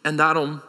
En 0.01 0.17
daarom 0.17 0.61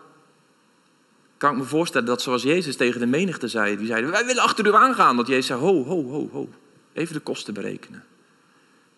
kan 1.38 1.52
ik 1.52 1.58
me 1.58 1.64
voorstellen 1.64 2.08
dat 2.08 2.22
zoals 2.22 2.44
Jezus 2.44 2.76
tegen 2.76 3.00
de 3.00 3.06
menigte 3.06 3.48
zei, 3.48 3.78
die 3.78 3.88
zeiden, 3.88 4.12
wij 4.12 4.26
willen 4.26 4.44
achter 4.44 4.68
u 4.68 4.76
aangaan. 4.76 5.18
Dat 5.18 5.28
Jezus 5.28 5.46
zei, 5.46 5.60
ho, 5.60 5.84
ho, 5.84 6.04
ho, 6.10 6.30
ho, 6.32 6.50
even 6.94 7.14
de 7.14 7.20
kosten 7.20 7.54
berekenen. 7.54 8.04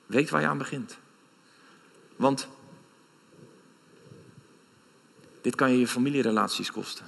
Weet 0.05 0.29
waar 0.29 0.41
je 0.41 0.47
aan 0.47 0.57
begint. 0.57 0.97
Want 2.15 2.47
dit 5.45 5.55
kan 5.55 5.71
je 5.71 5.79
je 5.79 5.87
familierelaties 5.87 6.71
kosten. 6.71 7.05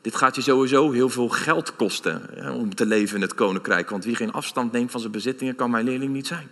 Dit 0.00 0.16
gaat 0.16 0.34
je 0.34 0.42
sowieso 0.42 0.90
heel 0.90 1.08
veel 1.08 1.28
geld 1.28 1.76
kosten 1.76 2.52
om 2.52 2.74
te 2.74 2.86
leven 2.86 3.16
in 3.16 3.22
het 3.22 3.34
koninkrijk. 3.34 3.90
Want 3.90 4.04
wie 4.04 4.16
geen 4.16 4.32
afstand 4.32 4.72
neemt 4.72 4.90
van 4.90 5.00
zijn 5.00 5.12
bezittingen 5.12 5.54
kan 5.54 5.70
mijn 5.70 5.84
leerling 5.84 6.12
niet 6.12 6.26
zijn. 6.26 6.50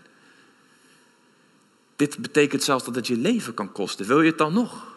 Dit 1.96 2.18
betekent 2.18 2.62
zelfs 2.62 2.84
dat 2.84 2.94
het 2.94 3.06
je 3.06 3.16
leven 3.16 3.54
kan 3.54 3.72
kosten. 3.72 4.06
Wil 4.06 4.20
je 4.20 4.28
het 4.28 4.38
dan 4.38 4.52
nog? 4.52 4.96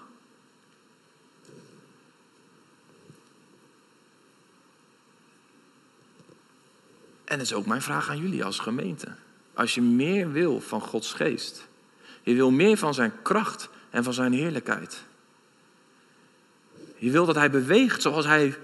En 7.24 7.38
dat 7.38 7.46
is 7.46 7.54
ook 7.54 7.66
mijn 7.66 7.82
vraag 7.82 8.10
aan 8.10 8.22
jullie 8.22 8.46
als 8.46 8.60
gemeente. 8.60 9.08
Als 9.54 9.76
je 9.76 9.82
meer 9.82 10.32
wil 10.32 10.62
van 10.62 10.82
Gods 10.82 11.14
geest, 11.14 11.68
je 12.24 12.34
wil 12.34 12.52
meer 12.52 12.78
van 12.78 12.94
zijn 12.94 13.14
kracht 13.22 13.70
en 13.90 14.04
van 14.04 14.14
zijn 14.14 14.34
heerlijkheid. 14.34 15.10
Je 17.02 17.12
wil 17.12 17.26
dat 17.26 17.36
hij 17.36 17.52
beweegt 17.52 18.02
zoals 18.02 18.26
hij 18.26 18.58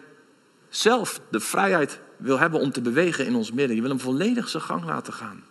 zelf 0.70 1.22
de 1.30 1.40
vrijheid 1.40 2.00
wil 2.18 2.40
hebben 2.40 2.60
om 2.60 2.72
te 2.72 2.82
bewegen 2.82 3.26
in 3.26 3.36
ons 3.36 3.52
midden. 3.52 3.76
Je 3.76 3.82
wil 3.82 3.90
hem 3.90 4.00
volledig 4.00 4.50
zijn 4.50 4.64
gang 4.64 4.84
laten 4.84 5.14
gaan. 5.14 5.44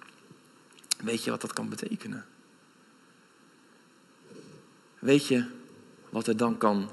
Weet 1.03 1.25
je 1.25 1.31
wat 1.31 1.41
dat 1.41 1.53
kan 1.53 1.69
betekenen? 1.69 2.27
Weet 4.99 5.27
je 5.27 5.45
wat 6.11 6.27
er 6.27 6.37
dan 6.37 6.59
kan 6.59 6.91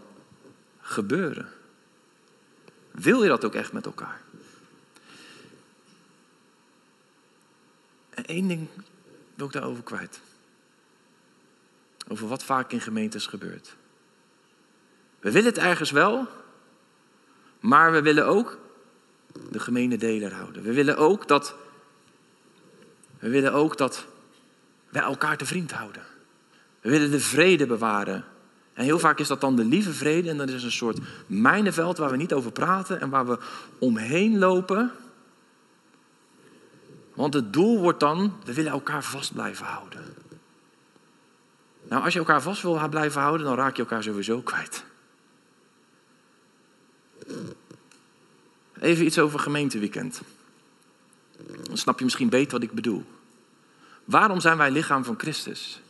gebeuren? 0.81 1.49
Wil 2.91 3.23
je 3.23 3.29
dat 3.29 3.45
ook 3.45 3.55
echt 3.55 3.73
met 3.73 3.85
elkaar? 3.85 4.21
En 8.09 8.25
één 8.25 8.47
ding 8.47 8.67
wil 9.35 9.45
ik 9.45 9.51
daarover 9.53 9.83
kwijt. 9.83 10.19
Over 12.07 12.27
wat 12.27 12.43
vaak 12.43 12.71
in 12.71 12.81
gemeentes 12.81 13.27
gebeurt. 13.27 13.75
We 15.23 15.31
willen 15.31 15.49
het 15.53 15.57
ergens 15.57 15.91
wel, 15.91 16.27
maar 17.59 17.91
we 17.91 18.01
willen 18.01 18.25
ook 18.25 18.57
de 19.49 19.59
gemene 19.59 19.97
deler 19.97 20.33
houden. 20.33 20.63
We 20.63 20.73
willen 20.73 20.97
ook 20.97 21.27
dat, 21.27 21.55
we 23.19 23.29
willen 23.29 23.53
ook 23.53 23.77
dat 23.77 24.05
wij 24.89 25.01
elkaar 25.01 25.37
te 25.37 25.45
vriend 25.45 25.71
houden. 25.71 26.03
We 26.81 26.89
willen 26.89 27.11
de 27.11 27.19
vrede 27.19 27.65
bewaren. 27.65 28.25
En 28.73 28.83
heel 28.83 28.99
vaak 28.99 29.19
is 29.19 29.27
dat 29.27 29.41
dan 29.41 29.55
de 29.55 29.65
lieve 29.65 29.93
vrede 29.93 30.29
en 30.29 30.37
dat 30.37 30.49
is 30.49 30.63
een 30.63 30.71
soort 30.71 30.99
mijnenveld 31.27 31.97
waar 31.97 32.11
we 32.11 32.17
niet 32.17 32.33
over 32.33 32.51
praten 32.51 33.01
en 33.01 33.09
waar 33.09 33.27
we 33.27 33.37
omheen 33.79 34.39
lopen. 34.39 34.91
Want 37.13 37.33
het 37.33 37.53
doel 37.53 37.79
wordt 37.79 37.99
dan, 37.99 38.33
we 38.45 38.53
willen 38.53 38.71
elkaar 38.71 39.03
vast 39.03 39.33
blijven 39.33 39.65
houden. 39.65 40.15
Nou, 41.87 42.03
als 42.03 42.13
je 42.13 42.19
elkaar 42.19 42.41
vast 42.41 42.61
wil 42.61 42.89
blijven 42.89 43.21
houden, 43.21 43.45
dan 43.45 43.55
raak 43.55 43.75
je 43.75 43.81
elkaar 43.81 44.03
sowieso 44.03 44.41
kwijt. 44.41 44.83
Even 48.79 49.05
iets 49.05 49.19
over 49.19 49.39
gemeenteweekend. 49.39 50.21
Dan 51.63 51.77
snap 51.77 51.97
je 51.97 52.03
misschien 52.03 52.29
beter 52.29 52.51
wat 52.51 52.63
ik 52.63 52.71
bedoel. 52.71 53.05
Waarom 54.05 54.39
zijn 54.39 54.57
wij 54.57 54.71
lichaam 54.71 55.03
van 55.03 55.15
Christus? 55.17 55.81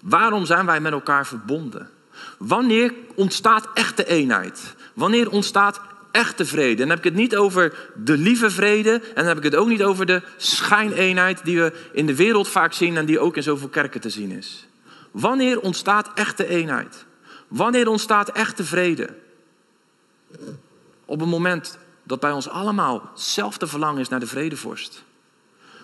Waarom 0.00 0.46
zijn 0.46 0.66
wij 0.66 0.80
met 0.80 0.92
elkaar 0.92 1.26
verbonden? 1.26 1.90
Wanneer 2.38 2.94
ontstaat 3.14 3.68
echte 3.74 4.06
eenheid? 4.06 4.74
Wanneer 4.94 5.30
ontstaat 5.30 5.80
echte 6.10 6.46
vrede? 6.46 6.74
Dan 6.74 6.88
heb 6.88 6.98
ik 6.98 7.04
het 7.04 7.14
niet 7.14 7.36
over 7.36 7.90
de 7.94 8.16
lieve 8.16 8.50
vrede. 8.50 8.92
En 8.92 9.14
dan 9.14 9.26
heb 9.26 9.36
ik 9.36 9.42
het 9.42 9.54
ook 9.54 9.68
niet 9.68 9.82
over 9.82 10.06
de 10.06 10.22
schijneenheid 10.36 11.44
die 11.44 11.60
we 11.60 11.72
in 11.92 12.06
de 12.06 12.16
wereld 12.16 12.48
vaak 12.48 12.72
zien 12.72 12.96
en 12.96 13.06
die 13.06 13.20
ook 13.20 13.36
in 13.36 13.42
zoveel 13.42 13.68
kerken 13.68 14.00
te 14.00 14.10
zien 14.10 14.30
is. 14.30 14.66
Wanneer 15.10 15.60
ontstaat 15.60 16.10
echte 16.14 16.46
eenheid? 16.46 17.04
Wanneer 17.48 17.88
ontstaat 17.88 18.28
echte 18.28 18.64
vrede? 18.64 19.08
Op 21.06 21.20
het 21.20 21.28
moment 21.28 21.78
dat 22.02 22.20
bij 22.20 22.32
ons 22.32 22.48
allemaal 22.48 23.02
hetzelfde 23.12 23.66
verlangen 23.66 24.00
is 24.00 24.08
naar 24.08 24.20
de 24.20 24.26
vredevorst. 24.26 25.02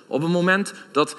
Op 0.06 0.22
het 0.22 0.30
moment 0.30 0.74
dat 0.92 1.16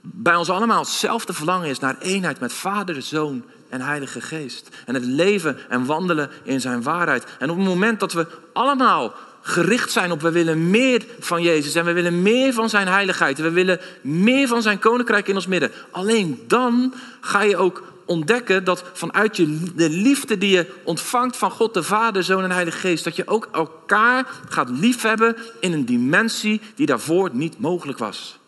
bij 0.00 0.34
ons 0.34 0.50
allemaal 0.50 0.80
hetzelfde 0.80 1.32
verlangen 1.32 1.68
is 1.68 1.78
naar 1.78 1.98
eenheid 1.98 2.40
met 2.40 2.52
Vader, 2.52 3.02
Zoon 3.02 3.44
en 3.68 3.80
Heilige 3.80 4.20
Geest. 4.20 4.68
En 4.86 4.94
het 4.94 5.04
leven 5.04 5.58
en 5.68 5.86
wandelen 5.86 6.30
in 6.42 6.60
zijn 6.60 6.82
waarheid. 6.82 7.24
En 7.38 7.50
op 7.50 7.56
het 7.56 7.66
moment 7.66 8.00
dat 8.00 8.12
we 8.12 8.26
allemaal 8.52 9.14
gericht 9.40 9.90
zijn 9.90 10.12
op 10.12 10.20
we 10.20 10.30
willen 10.30 10.70
meer 10.70 11.04
van 11.20 11.42
Jezus 11.42 11.74
en 11.74 11.84
we 11.84 11.92
willen 11.92 12.22
meer 12.22 12.52
van 12.52 12.68
zijn 12.68 12.88
heiligheid. 12.88 13.38
We 13.38 13.50
willen 13.50 13.80
meer 14.00 14.48
van 14.48 14.62
zijn 14.62 14.78
koninkrijk 14.78 15.28
in 15.28 15.34
ons 15.34 15.46
midden. 15.46 15.72
Alleen 15.90 16.44
dan 16.46 16.94
ga 17.20 17.42
je 17.42 17.56
ook 17.56 17.82
ontdekken 18.06 18.64
dat 18.64 18.84
vanuit 18.92 19.36
je, 19.36 19.72
de 19.74 19.90
liefde 19.90 20.38
die 20.38 20.50
je 20.50 20.74
ontvangt 20.84 21.36
van 21.36 21.50
God 21.50 21.74
de 21.74 21.82
Vader, 21.82 22.24
Zoon 22.24 22.42
en 22.42 22.50
Heilige 22.50 22.78
Geest, 22.78 23.04
dat 23.04 23.16
je 23.16 23.28
ook 23.28 23.48
elkaar 23.52 24.26
gaat 24.48 24.68
liefhebben 24.68 25.36
in 25.60 25.72
een 25.72 25.84
dimensie 25.84 26.60
die 26.74 26.86
daarvoor 26.86 27.30
niet 27.32 27.58
mogelijk 27.58 27.98
was. 27.98 28.38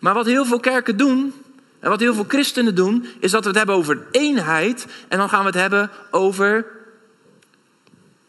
Maar 0.00 0.14
wat 0.14 0.26
heel 0.26 0.44
veel 0.44 0.60
kerken 0.60 0.96
doen, 0.96 1.34
en 1.80 1.90
wat 1.90 2.00
heel 2.00 2.14
veel 2.14 2.24
christenen 2.28 2.74
doen, 2.74 3.06
is 3.20 3.30
dat 3.30 3.42
we 3.42 3.48
het 3.48 3.56
hebben 3.56 3.74
over 3.74 4.06
eenheid 4.10 4.86
en 5.08 5.18
dan 5.18 5.28
gaan 5.28 5.40
we 5.40 5.46
het 5.46 5.54
hebben 5.54 5.90
over 6.10 6.66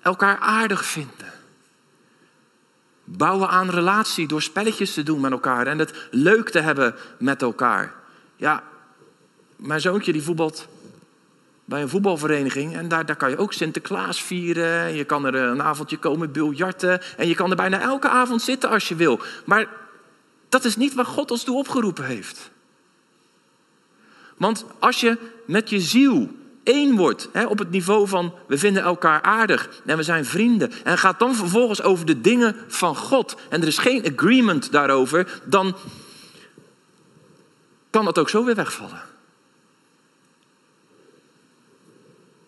elkaar 0.02 0.38
aardig 0.38 0.86
vinden. 0.86 1.34
Bouwen 3.04 3.50
aan 3.50 3.70
relatie 3.70 4.28
door 4.28 4.42
spelletjes 4.42 4.94
te 4.94 5.04
doen 5.04 5.20
met 5.20 5.32
elkaar 5.32 5.68
en 5.68 5.80
het 5.80 6.08
leuk 6.12 6.50
te 6.50 6.60
hebben 6.60 6.96
met 7.20 7.42
elkaar. 7.42 7.94
Ja, 8.36 8.64
mijn 9.60 9.82
zoontje 9.82 10.12
die 10.12 10.24
voetbalt 10.24 10.68
bij 11.66 11.82
een 11.82 11.90
voetbalvereniging 11.90 12.76
en 12.76 12.88
daar, 12.88 13.06
daar 13.06 13.16
kan 13.16 13.30
je 13.30 13.38
ook 13.38 13.54
Sinterklaas 13.54 14.22
vieren. 14.22 14.94
Je 14.94 15.04
kan 15.04 15.26
er 15.26 15.36
een 15.36 15.62
avondje 15.62 15.98
komen 15.98 16.32
biljarten 16.32 17.02
en 17.18 17.28
je 17.28 17.36
kan 17.36 17.50
er 17.50 17.56
bijna 17.56 17.80
elke 17.80 18.10
avond 18.10 18.42
zitten 18.42 18.70
als 18.70 18.88
je 18.88 18.96
wil. 18.96 19.20
Maar 19.46 19.68
dat 20.50 20.66
is 20.66 20.76
niet 20.76 20.94
waar 20.94 21.06
God 21.06 21.32
ons 21.32 21.44
toe 21.44 21.58
opgeroepen 21.58 22.06
heeft. 22.06 22.52
Want 24.38 24.66
als 24.80 25.00
je 25.00 25.18
met 25.46 25.70
je 25.70 25.80
ziel 25.80 26.30
één 26.64 26.96
wordt 26.96 27.30
hè, 27.32 27.46
op 27.46 27.60
het 27.60 27.72
niveau 27.72 28.08
van 28.08 28.34
we 28.48 28.58
vinden 28.58 28.84
elkaar 28.84 29.22
aardig 29.22 29.82
en 29.86 29.98
we 29.98 30.04
zijn 30.04 30.26
vrienden 30.26 30.72
en 30.84 30.98
gaat 30.98 31.20
dan 31.20 31.36
vervolgens 31.36 31.82
over 31.82 32.06
de 32.06 32.22
dingen 32.22 32.56
van 32.68 32.96
God 32.96 33.36
en 33.50 33.62
er 33.62 33.68
is 33.68 33.78
geen 33.78 34.14
agreement 34.14 34.72
daarover, 34.72 35.42
dan 35.46 35.76
kan 37.90 38.06
dat 38.06 38.18
ook 38.20 38.30
zo 38.30 38.46
weer 38.46 38.56
wegvallen. 38.56 39.02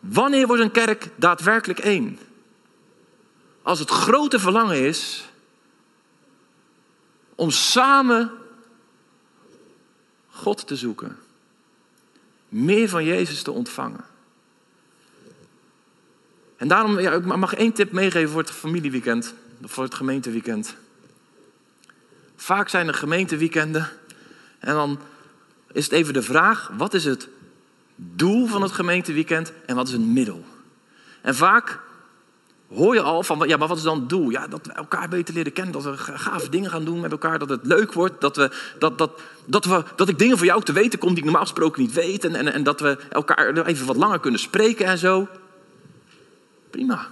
Wanneer 0.02 0.48
wordt 0.48 0.62
een 0.62 0.72
kerk 0.72 1.10
daadwerkelijk 1.16 1.80
één? 1.80 2.20
Als 3.62 3.80
het 3.80 3.90
grote 3.90 4.40
verlangen 4.40 4.86
is 4.86 5.30
om 7.36 7.52
samen 7.52 8.32
God 10.30 10.68
te 10.68 10.76
zoeken. 10.76 11.18
Meer 12.50 12.90
van 12.90 13.04
Jezus 13.04 13.44
te 13.44 13.52
ontvangen. 13.52 14.06
En 16.58 16.68
daarom, 16.68 17.00
ja, 17.00 17.12
ik 17.12 17.26
mag 17.26 17.54
één 17.54 17.74
tip 17.74 17.92
meegeven 17.92 18.30
voor 18.30 18.42
het 18.42 18.52
familieweekend, 18.52 19.34
voor 19.64 19.84
het 19.84 19.96
gemeenteweekend. 19.96 20.76
Vaak 22.36 22.70
zijn 22.70 22.88
er 22.88 22.94
gemeenteweekenden 22.94 23.90
en 24.60 24.74
dan 24.74 25.00
is 25.72 25.84
het 25.84 25.94
even 25.94 26.14
de 26.14 26.22
vraag, 26.22 26.72
wat 26.78 26.94
is 26.94 27.06
het 27.06 27.28
doel 28.02 28.48
van 28.48 28.62
het 28.62 28.72
gemeenteweekend 28.72 29.54
en 29.66 29.76
wat 29.76 29.88
is 29.88 29.94
het 29.94 30.02
middel? 30.02 30.44
En 31.22 31.36
vaak 31.36 31.80
hoor 32.68 32.94
je 32.94 33.02
al 33.02 33.24
van, 33.24 33.48
ja, 33.48 33.58
maar 33.58 33.68
wat 33.68 33.78
is 33.78 33.84
dan 33.84 34.00
het 34.00 34.10
doel? 34.10 34.30
Ja, 34.30 34.48
dat 34.48 34.66
we 34.66 34.72
elkaar 34.72 35.10
beter 35.10 35.34
leren 35.34 35.54
kennen, 35.54 35.74
dat 35.74 35.84
we 35.84 35.98
gave 35.98 36.50
dingen 36.50 36.70
gaan 36.70 36.86
doen 36.86 37.00
met 37.00 37.12
elkaar, 37.12 37.40
dat 37.40 37.50
het 37.50 37.66
leuk 37.66 37.94
wordt, 37.94 38.22
dat, 38.22 38.36
we, 38.36 38.52
dat, 38.80 38.98
dat, 38.98 39.22
dat, 39.46 39.66
we, 39.66 39.84
dat 39.96 40.10
ik 40.10 40.20
dingen 40.20 40.38
voor 40.38 40.46
jou 40.46 40.64
te 40.64 40.74
weten 40.74 41.00
kom 41.00 41.10
die 41.10 41.18
ik 41.18 41.24
normaal 41.24 41.42
gesproken 41.42 41.82
niet 41.82 41.94
weet 41.94 42.26
en, 42.26 42.36
en, 42.36 42.54
en 42.54 42.64
dat 42.64 42.80
we 42.80 42.98
elkaar 43.10 43.66
even 43.66 43.86
wat 43.86 43.96
langer 43.96 44.20
kunnen 44.20 44.40
spreken 44.40 44.86
en 44.86 44.98
zo. 44.98 45.28
Prima. 46.70 47.08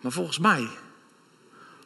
Maar 0.00 0.12
volgens 0.12 0.38
mij 0.38 0.68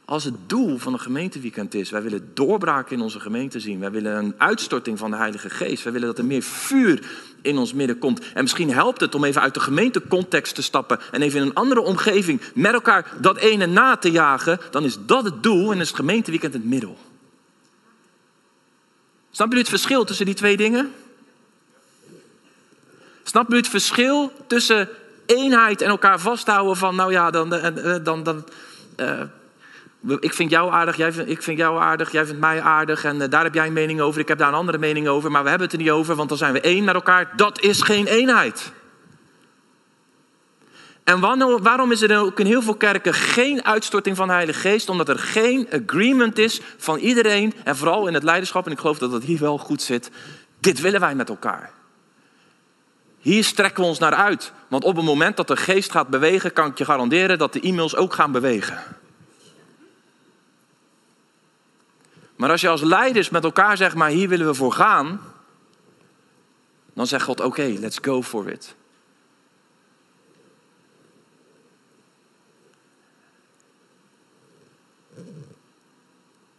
als 0.05 0.25
het 0.25 0.35
doel 0.47 0.79
van 0.79 0.93
een 0.93 1.01
gemeenteweekend 1.01 1.75
is, 1.75 1.91
wij 1.91 2.03
willen 2.03 2.31
doorbraken 2.35 2.97
in 2.97 3.03
onze 3.03 3.21
gemeente 3.21 3.61
zien. 3.61 3.81
Wij 3.81 3.91
willen 3.91 4.17
een 4.17 4.35
uitstorting 4.39 4.99
van 4.99 5.11
de 5.11 5.17
Heilige 5.17 5.51
Geest. 5.51 5.83
Wij 5.83 5.93
willen 5.93 6.09
dat 6.09 6.19
er 6.19 6.25
meer 6.25 6.43
vuur 6.43 7.03
in 7.43 7.59
ons 7.59 7.73
midden 7.73 7.99
komt. 7.99 8.33
En 8.35 8.43
misschien 8.43 8.73
helpt 8.73 9.01
het 9.01 9.15
om 9.15 9.25
even 9.25 9.41
uit 9.41 9.55
de 9.55 9.61
gemeentecontext 9.61 10.55
te 10.55 10.63
stappen 10.63 10.99
en 11.11 11.23
even 11.23 11.41
in 11.41 11.47
een 11.47 11.55
andere 11.55 11.81
omgeving 11.81 12.41
met 12.55 12.73
elkaar 12.73 13.13
dat 13.21 13.37
ene 13.37 13.67
na 13.67 13.97
te 13.97 14.11
jagen. 14.11 14.61
Dan 14.71 14.85
is 14.85 14.99
dat 15.07 15.25
het 15.25 15.43
doel 15.43 15.73
en 15.73 15.81
is 15.81 15.89
het 15.89 15.97
gemeenteweekend 15.97 16.53
het 16.53 16.65
middel. 16.65 16.99
Snap 19.31 19.53
je 19.53 19.59
het 19.59 19.69
verschil 19.69 20.05
tussen 20.05 20.27
die 20.27 20.35
twee 20.35 20.57
dingen? 20.57 20.93
Snap 23.23 23.51
je 23.51 23.57
het 23.57 23.69
verschil 23.69 24.33
tussen 24.47 24.89
eenheid 25.27 25.81
en 25.81 25.89
elkaar 25.89 26.21
vasthouden 26.21 26.77
van, 26.77 26.97
nou 26.97 27.13
ja, 27.13 27.31
dan, 27.31 27.49
dan, 27.49 28.03
dan, 28.03 28.23
dan 28.23 28.45
uh, 28.97 29.21
ik 30.07 30.35
vind 30.35 30.51
jou 30.51 30.73
aardig, 30.73 30.97
jij 30.97 31.13
vind, 31.13 31.29
ik 31.29 31.43
vind 31.43 31.59
jou 31.59 31.81
aardig, 31.81 32.13
jij 32.13 32.25
vindt 32.25 32.41
mij 32.41 32.61
aardig 32.61 33.05
en 33.05 33.21
uh, 33.21 33.25
daar 33.29 33.45
heb 33.45 33.55
jij 33.55 33.67
een 33.67 33.73
mening 33.73 34.01
over, 34.01 34.21
ik 34.21 34.29
heb 34.29 34.39
daar 34.39 34.49
een 34.49 34.55
andere 34.55 34.79
mening 34.79 35.09
over, 35.09 35.31
maar 35.31 35.43
we 35.43 35.49
hebben 35.49 35.67
het 35.69 35.77
er 35.77 35.83
niet 35.83 35.93
over, 35.93 36.15
want 36.15 36.29
dan 36.29 36.39
zijn 36.39 36.53
we 36.53 36.61
één 36.61 36.85
met 36.85 36.95
elkaar. 36.95 37.33
Dat 37.37 37.61
is 37.61 37.83
geen 37.83 38.07
eenheid. 38.07 38.73
En 41.05 41.21
waarom 41.63 41.93
is 41.93 42.03
er 42.03 42.19
ook 42.19 42.41
in 42.41 42.47
heel 42.47 42.63
veel 42.63 42.75
kerken 42.75 43.15
geen 43.15 43.65
uitstorting 43.65 44.17
van 44.17 44.27
de 44.27 44.33
Heilige 44.33 44.59
Geest? 44.59 44.89
Omdat 44.89 45.09
er 45.09 45.19
geen 45.19 45.69
agreement 45.71 46.39
is 46.39 46.61
van 46.77 46.99
iedereen, 46.99 47.55
en 47.65 47.77
vooral 47.77 48.07
in 48.07 48.15
het 48.15 48.23
leiderschap, 48.23 48.67
en 48.67 48.73
ik 48.73 48.79
geloof 48.79 48.99
dat 48.99 49.11
dat 49.11 49.23
hier 49.23 49.39
wel 49.39 49.59
goed 49.59 49.83
zit. 49.83 50.11
Dit 50.61 50.81
willen 50.81 51.01
wij 51.01 51.15
met 51.15 51.29
elkaar. 51.29 51.71
Hier 53.19 53.45
strekken 53.45 53.83
we 53.83 53.89
ons 53.89 53.99
naar 53.99 54.15
uit. 54.15 54.53
Want 54.69 54.85
op 54.85 54.97
het 54.97 55.05
moment 55.05 55.37
dat 55.37 55.49
de 55.49 55.57
geest 55.57 55.91
gaat 55.91 56.09
bewegen, 56.09 56.53
kan 56.53 56.67
ik 56.67 56.79
je 56.79 56.85
garanderen 56.85 57.39
dat 57.39 57.53
de 57.53 57.61
e-mails 57.61 57.97
ook 57.97 58.15
gaan 58.15 58.33
bewegen. 58.33 58.79
Maar 62.45 62.53
als 62.53 62.63
je 62.63 62.69
als 62.69 62.83
leiders 62.83 63.31
met 63.31 63.45
elkaar 63.45 63.77
zegt, 63.77 63.95
maar 63.95 64.11
hier 64.11 64.29
willen 64.29 64.47
we 64.47 64.55
voor 64.55 64.73
gaan, 64.73 65.21
dan 66.93 67.07
zegt 67.07 67.25
God, 67.25 67.41
oké, 67.41 67.63
let's 67.63 67.99
go 68.03 68.23
for 68.23 68.49
it. 68.49 68.75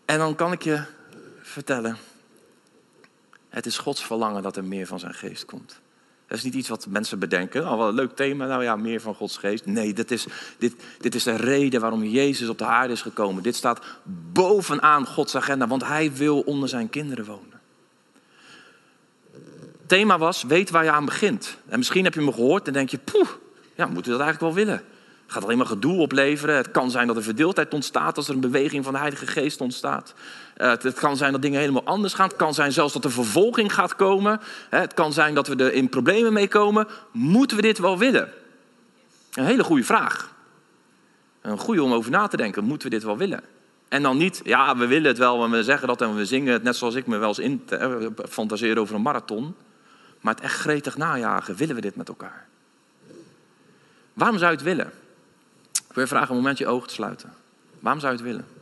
En 0.05 0.17
dan 0.17 0.35
kan 0.35 0.51
ik 0.51 0.61
je 0.61 0.83
vertellen, 1.41 1.97
het 3.49 3.65
is 3.65 3.77
Gods 3.77 4.05
verlangen 4.05 4.43
dat 4.43 4.57
er 4.57 4.63
meer 4.63 4.87
van 4.87 4.99
zijn 4.99 5.13
geest 5.13 5.45
komt. 5.45 5.81
Dat 6.27 6.37
is 6.37 6.43
niet 6.43 6.53
iets 6.53 6.69
wat 6.69 6.87
mensen 6.89 7.19
bedenken. 7.19 7.71
Oh, 7.71 7.77
wat 7.77 7.87
een 7.87 7.95
leuk 7.95 8.15
thema, 8.15 8.47
nou 8.47 8.63
ja, 8.63 8.75
meer 8.75 9.01
van 9.01 9.15
Gods 9.15 9.37
geest. 9.37 9.65
Nee, 9.65 9.93
dit 9.93 10.11
is, 10.11 10.27
dit, 10.57 10.75
dit 10.99 11.15
is 11.15 11.23
de 11.23 11.35
reden 11.35 11.81
waarom 11.81 12.03
Jezus 12.03 12.49
op 12.49 12.57
de 12.57 12.65
aarde 12.65 12.93
is 12.93 13.01
gekomen. 13.01 13.43
Dit 13.43 13.55
staat 13.55 13.85
bovenaan 14.33 15.05
Gods 15.05 15.35
agenda, 15.35 15.67
want 15.67 15.83
Hij 15.83 16.13
wil 16.13 16.39
onder 16.39 16.69
zijn 16.69 16.89
kinderen 16.89 17.25
wonen. 17.25 17.61
Het 19.31 19.87
thema 19.87 20.17
was, 20.17 20.43
weet 20.43 20.69
waar 20.69 20.83
je 20.83 20.91
aan 20.91 21.05
begint. 21.05 21.57
En 21.67 21.77
misschien 21.77 22.03
heb 22.03 22.13
je 22.13 22.21
me 22.21 22.33
gehoord 22.33 22.67
en 22.67 22.73
denk 22.73 22.89
je, 22.89 22.97
poeh, 22.97 23.29
ja, 23.75 23.85
moeten 23.85 24.11
we 24.11 24.17
dat 24.17 24.27
eigenlijk 24.27 24.55
wel 24.55 24.65
willen? 24.65 24.83
gaat 25.27 25.43
alleen 25.43 25.57
maar 25.57 25.67
gedoe 25.67 25.99
opleveren. 25.99 26.55
Het 26.55 26.71
kan 26.71 26.91
zijn 26.91 27.07
dat 27.07 27.15
er 27.15 27.23
verdeeldheid 27.23 27.73
ontstaat 27.73 28.17
als 28.17 28.27
er 28.27 28.33
een 28.33 28.39
beweging 28.39 28.83
van 28.83 28.93
de 28.93 28.99
Heilige 28.99 29.27
Geest 29.27 29.61
ontstaat. 29.61 30.13
Eh, 30.55 30.69
het 30.69 30.93
kan 30.93 31.17
zijn 31.17 31.31
dat 31.31 31.41
dingen 31.41 31.59
helemaal 31.59 31.83
anders 31.83 32.13
gaan. 32.13 32.27
Het 32.27 32.37
kan 32.37 32.53
zijn 32.53 32.71
zelfs 32.71 32.93
dat 32.93 33.03
er 33.03 33.11
vervolging 33.11 33.73
gaat 33.73 33.95
komen. 33.95 34.41
Het 34.69 34.93
kan 34.93 35.13
zijn 35.13 35.33
dat 35.33 35.47
we 35.47 35.55
er 35.55 35.73
in 35.73 35.89
problemen 35.89 36.33
mee 36.33 36.47
komen. 36.47 36.87
Moeten 37.11 37.57
we 37.57 37.63
dit 37.63 37.77
wel 37.77 37.97
willen? 37.97 38.31
Een 39.33 39.45
hele 39.45 39.63
goede 39.63 39.83
vraag. 39.83 40.33
Een 41.41 41.57
goede 41.57 41.83
om 41.83 41.93
over 41.93 42.11
na 42.11 42.27
te 42.27 42.37
denken. 42.37 42.63
Moeten 42.63 42.89
we 42.89 42.95
dit 42.95 43.03
wel 43.03 43.17
willen? 43.17 43.41
En 43.87 44.01
dan 44.01 44.17
niet, 44.17 44.41
ja, 44.43 44.77
we 44.77 44.87
willen 44.87 45.07
het 45.07 45.17
wel, 45.17 45.37
maar 45.37 45.49
we 45.49 45.63
zeggen 45.63 45.87
dat 45.87 46.01
en 46.01 46.15
we 46.15 46.25
zingen 46.25 46.53
het. 46.53 46.63
Net 46.63 46.75
zoals 46.75 46.95
ik 46.95 47.07
me 47.07 47.17
wel 47.17 47.27
eens 47.27 47.39
in 47.39 47.63
eh, 47.69 48.05
fantaseer 48.29 48.77
over 48.77 48.95
een 48.95 49.01
marathon. 49.01 49.55
Maar 50.21 50.33
het 50.33 50.43
echt 50.43 50.59
gretig 50.59 50.97
najagen, 50.97 51.55
willen 51.55 51.75
we 51.75 51.81
dit 51.81 51.95
met 51.95 52.07
elkaar? 52.07 52.47
Waarom 54.13 54.37
zou 54.37 54.51
je 54.51 54.57
het 54.57 54.65
willen? 54.65 54.91
Ik 55.71 55.93
wil 55.93 56.03
je 56.03 56.09
vragen 56.09 56.29
een 56.29 56.35
moment 56.35 56.57
je 56.57 56.67
ogen 56.67 56.87
te 56.87 56.93
sluiten. 56.93 57.33
Waarom 57.79 58.01
zou 58.01 58.13
je 58.13 58.19
het 58.19 58.27
willen? 58.27 58.54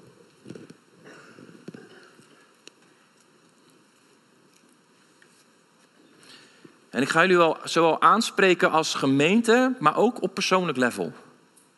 En 6.94 7.02
ik 7.02 7.10
ga 7.10 7.22
jullie 7.22 7.38
wel 7.38 7.58
zowel 7.64 8.02
aanspreken 8.02 8.72
als 8.72 8.94
gemeente, 8.94 9.76
maar 9.80 9.96
ook 9.98 10.22
op 10.22 10.34
persoonlijk 10.34 10.78
level. 10.78 11.12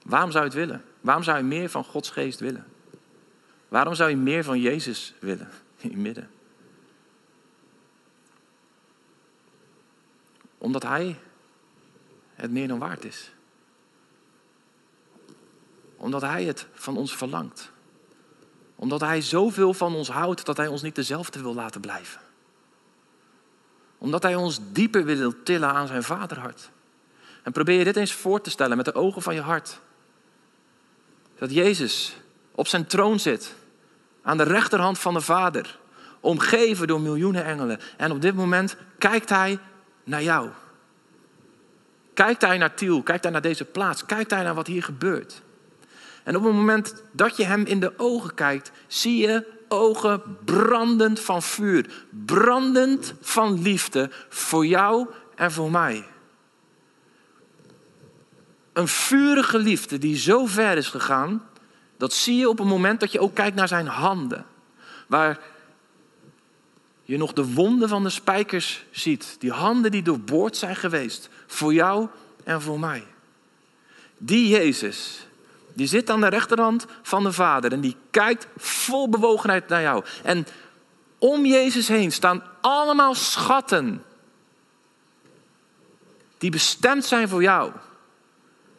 Waarom 0.04 0.32
zou 0.32 0.44
je 0.44 0.50
het 0.50 0.60
willen? 0.60 0.84
Waarom 1.02 1.24
zou 1.24 1.38
je 1.38 1.44
meer 1.44 1.70
van 1.70 1.84
Gods 1.84 2.10
geest 2.10 2.40
willen? 2.40 2.66
Waarom 3.68 3.94
zou 3.94 4.10
je 4.10 4.16
meer 4.16 4.44
van 4.44 4.60
Jezus 4.60 5.14
willen 5.20 5.50
in 5.78 5.90
je 5.90 5.98
midden? 5.98 6.30
Omdat 10.58 10.84
Hij 10.84 11.20
het 12.34 12.52
meer 12.52 12.68
dan 12.68 12.80
waard 12.80 13.06
is. 13.06 13.32
Omdat 15.96 16.22
Hij 16.22 16.44
het 16.44 16.68
van 16.74 16.98
ons 16.98 17.16
verlangt. 17.16 17.72
Omdat 18.76 19.02
Hij 19.02 19.22
zoveel 19.22 19.74
van 19.74 19.96
ons 19.96 20.10
houdt 20.10 20.46
dat 20.46 20.58
Hij 20.58 20.68
ons 20.68 20.82
niet 20.82 20.96
dezelfde 20.96 21.42
wil 21.42 21.54
laten 21.54 21.82
blijven. 21.82 22.25
Omdat 24.06 24.24
Hij 24.24 24.36
ons 24.36 24.60
dieper 24.72 25.06
wil 25.06 25.44
tillen 25.44 25.70
aan 25.70 25.88
zijn 25.88 26.04
vaderhart. 26.04 26.70
En 27.44 27.52
probeer 27.52 27.78
je 27.78 27.84
dit 27.84 27.96
eens 27.96 28.14
voor 28.14 28.42
te 28.42 28.50
stellen 28.50 28.78
met 28.78 28.86
de 28.86 28.96
ogen 28.96 29.22
van 29.22 29.36
je 29.36 29.42
hart. 29.42 29.80
Dat 31.38 31.54
Jezus 31.54 32.16
op 32.52 32.68
zijn 32.68 32.86
troon 32.86 33.20
zit, 33.20 33.56
aan 34.22 34.38
de 34.38 34.44
rechterhand 34.44 35.00
van 35.00 35.14
de 35.14 35.22
Vader, 35.22 35.80
omgeven 36.20 36.88
door 36.88 37.02
miljoenen 37.02 37.44
engelen. 37.46 37.80
En 37.98 38.12
op 38.12 38.22
dit 38.22 38.36
moment 38.36 38.76
kijkt 38.98 39.30
Hij 39.30 39.60
naar 40.04 40.24
jou. 40.24 40.50
Kijkt 42.14 42.42
Hij 42.42 42.58
naar 42.58 42.74
Tiel, 42.74 43.04
kijkt 43.04 43.24
Hij 43.24 43.32
naar 43.32 43.42
deze 43.42 43.66
plaats, 43.66 44.06
kijkt 44.06 44.32
Hij 44.32 44.44
naar 44.44 44.56
wat 44.56 44.68
hier 44.68 44.84
gebeurt. 44.84 45.42
En 46.24 46.36
op 46.36 46.44
het 46.44 46.54
moment 46.54 47.04
dat 47.12 47.38
je 47.38 47.44
Hem 47.44 47.66
in 47.66 47.80
de 47.80 47.94
ogen 47.98 48.34
kijkt, 48.34 48.72
zie 48.88 49.18
je 49.28 49.54
ogen 49.68 50.22
brandend 50.46 51.20
van 51.20 51.42
vuur, 51.42 52.06
brandend 52.26 53.14
van 53.22 53.62
liefde 53.62 54.10
voor 54.30 54.66
jou 54.66 55.08
en 55.36 55.52
voor 55.52 55.72
mij. 55.72 56.06
Een 58.74 58.88
vurige 58.88 59.58
liefde 59.58 59.98
die 59.98 60.18
zo 60.18 60.46
ver 60.46 60.78
is 60.78 60.88
gegaan, 60.88 61.48
dat 61.98 62.14
zie 62.14 62.38
je 62.38 62.50
op 62.50 62.58
het 62.58 62.68
moment 62.68 63.00
dat 63.00 63.12
je 63.12 63.20
ook 63.20 63.36
kijkt 63.36 63.56
naar 63.56 63.68
zijn 63.68 63.88
handen. 63.88 64.46
Waar 65.08 65.40
je 67.04 67.18
nog 67.18 67.34
de 67.34 67.54
wonden 67.54 67.90
van 67.90 68.04
de 68.04 68.10
spijkers 68.10 68.84
ziet. 68.92 69.36
Die 69.40 69.52
handen 69.52 69.92
die 69.92 70.02
doorboord 70.02 70.58
zijn 70.58 70.76
geweest. 70.76 71.30
Voor 71.48 71.74
jou 71.74 72.08
en 72.44 72.62
voor 72.62 72.80
mij. 72.80 73.04
Die 74.18 74.48
Jezus, 74.48 75.28
die 75.76 75.88
zit 75.88 76.10
aan 76.10 76.22
de 76.22 76.28
rechterhand 76.28 76.86
van 77.02 77.24
de 77.24 77.32
Vader. 77.32 77.72
En 77.72 77.82
die 77.82 77.96
kijkt 78.12 78.48
vol 78.58 79.10
bewogenheid 79.10 79.68
naar 79.68 79.82
jou. 79.82 80.04
En 80.24 80.48
om 81.18 81.46
Jezus 81.46 81.88
heen 81.88 82.12
staan 82.12 82.44
allemaal 82.62 83.16
schatten. 83.16 84.04
Die 86.38 86.52
bestemd 86.52 87.06
zijn 87.06 87.30
voor 87.30 87.42
jou. 87.42 87.72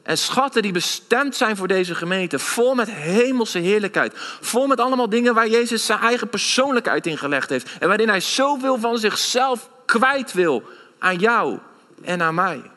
En 0.03 0.19
schatten 0.19 0.63
die 0.63 0.73
bestemd 0.73 1.37
zijn 1.37 1.57
voor 1.57 1.69
deze 1.69 1.95
gemeente. 1.95 2.39
Vol 2.39 2.75
met 2.75 2.91
hemelse 2.91 3.59
heerlijkheid. 3.59 4.13
Vol 4.41 4.67
met 4.67 4.81
allemaal 4.81 5.09
dingen 5.09 5.35
waar 5.35 5.49
Jezus 5.49 5.87
zijn 5.87 5.99
eigen 5.99 6.29
persoonlijkheid 6.29 7.07
in 7.07 7.19
gelegd 7.19 7.51
heeft. 7.51 7.79
En 7.79 7.89
waarin 7.89 8.09
hij 8.09 8.21
zoveel 8.21 8.79
van 8.79 8.99
zichzelf 8.99 9.71
kwijt 9.85 10.33
wil 10.33 10.63
aan 10.99 11.19
jou 11.19 11.59
en 12.03 12.23
aan 12.23 12.35
mij. 12.35 12.71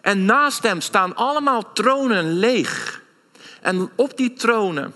En 0.00 0.24
naast 0.24 0.62
hem 0.62 0.80
staan 0.80 1.14
allemaal 1.14 1.72
tronen 1.72 2.32
leeg. 2.32 3.02
En 3.64 3.90
op 3.94 4.16
die 4.16 4.32
tronen 4.32 4.94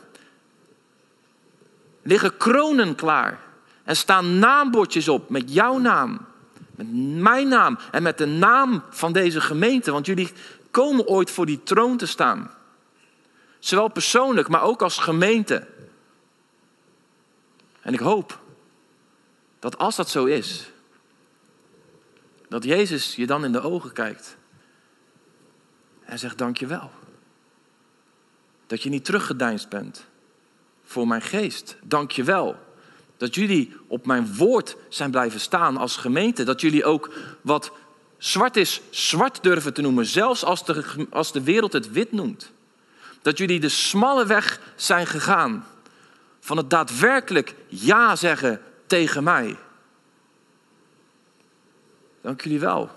liggen 2.02 2.36
kronen 2.36 2.94
klaar. 2.94 3.40
En 3.84 3.96
staan 3.96 4.38
naambordjes 4.38 5.08
op 5.08 5.30
met 5.30 5.52
jouw 5.54 5.78
naam. 5.78 6.26
Met 6.70 6.92
mijn 7.20 7.48
naam 7.48 7.78
en 7.90 8.02
met 8.02 8.18
de 8.18 8.26
naam 8.26 8.82
van 8.90 9.12
deze 9.12 9.40
gemeente. 9.40 9.90
Want 9.90 10.06
jullie 10.06 10.32
komen 10.70 11.06
ooit 11.06 11.30
voor 11.30 11.46
die 11.46 11.62
troon 11.62 11.96
te 11.96 12.06
staan. 12.06 12.50
Zowel 13.58 13.88
persoonlijk, 13.88 14.48
maar 14.48 14.62
ook 14.62 14.82
als 14.82 14.98
gemeente. 14.98 15.66
En 17.80 17.92
ik 17.92 18.00
hoop 18.00 18.38
dat 19.58 19.78
als 19.78 19.96
dat 19.96 20.08
zo 20.08 20.24
is, 20.24 20.70
dat 22.48 22.64
Jezus 22.64 23.14
je 23.14 23.26
dan 23.26 23.44
in 23.44 23.52
de 23.52 23.60
ogen 23.60 23.92
kijkt 23.92 24.36
en 26.04 26.18
zegt 26.18 26.38
dankjewel. 26.38 26.90
Dat 28.68 28.82
je 28.82 28.88
niet 28.88 29.04
teruggedeinst 29.04 29.68
bent 29.68 30.06
voor 30.84 31.06
mijn 31.06 31.22
geest. 31.22 31.76
Dankjewel. 31.82 32.56
Dat 33.16 33.34
jullie 33.34 33.76
op 33.86 34.06
mijn 34.06 34.34
woord 34.36 34.76
zijn 34.88 35.10
blijven 35.10 35.40
staan 35.40 35.76
als 35.76 35.96
gemeente. 35.96 36.44
Dat 36.44 36.60
jullie 36.60 36.84
ook 36.84 37.12
wat 37.40 37.72
zwart 38.18 38.56
is 38.56 38.80
zwart 38.90 39.42
durven 39.42 39.74
te 39.74 39.80
noemen, 39.80 40.06
zelfs 40.06 40.44
als 40.44 40.64
de, 40.64 41.06
als 41.10 41.32
de 41.32 41.42
wereld 41.42 41.72
het 41.72 41.92
wit 41.92 42.12
noemt. 42.12 42.52
Dat 43.22 43.38
jullie 43.38 43.60
de 43.60 43.68
smalle 43.68 44.26
weg 44.26 44.60
zijn 44.76 45.06
gegaan 45.06 45.66
van 46.40 46.56
het 46.56 46.70
daadwerkelijk 46.70 47.54
ja 47.66 48.16
zeggen 48.16 48.60
tegen 48.86 49.24
mij. 49.24 49.56
Dank 52.20 52.40
jullie 52.42 52.60
wel. 52.60 52.90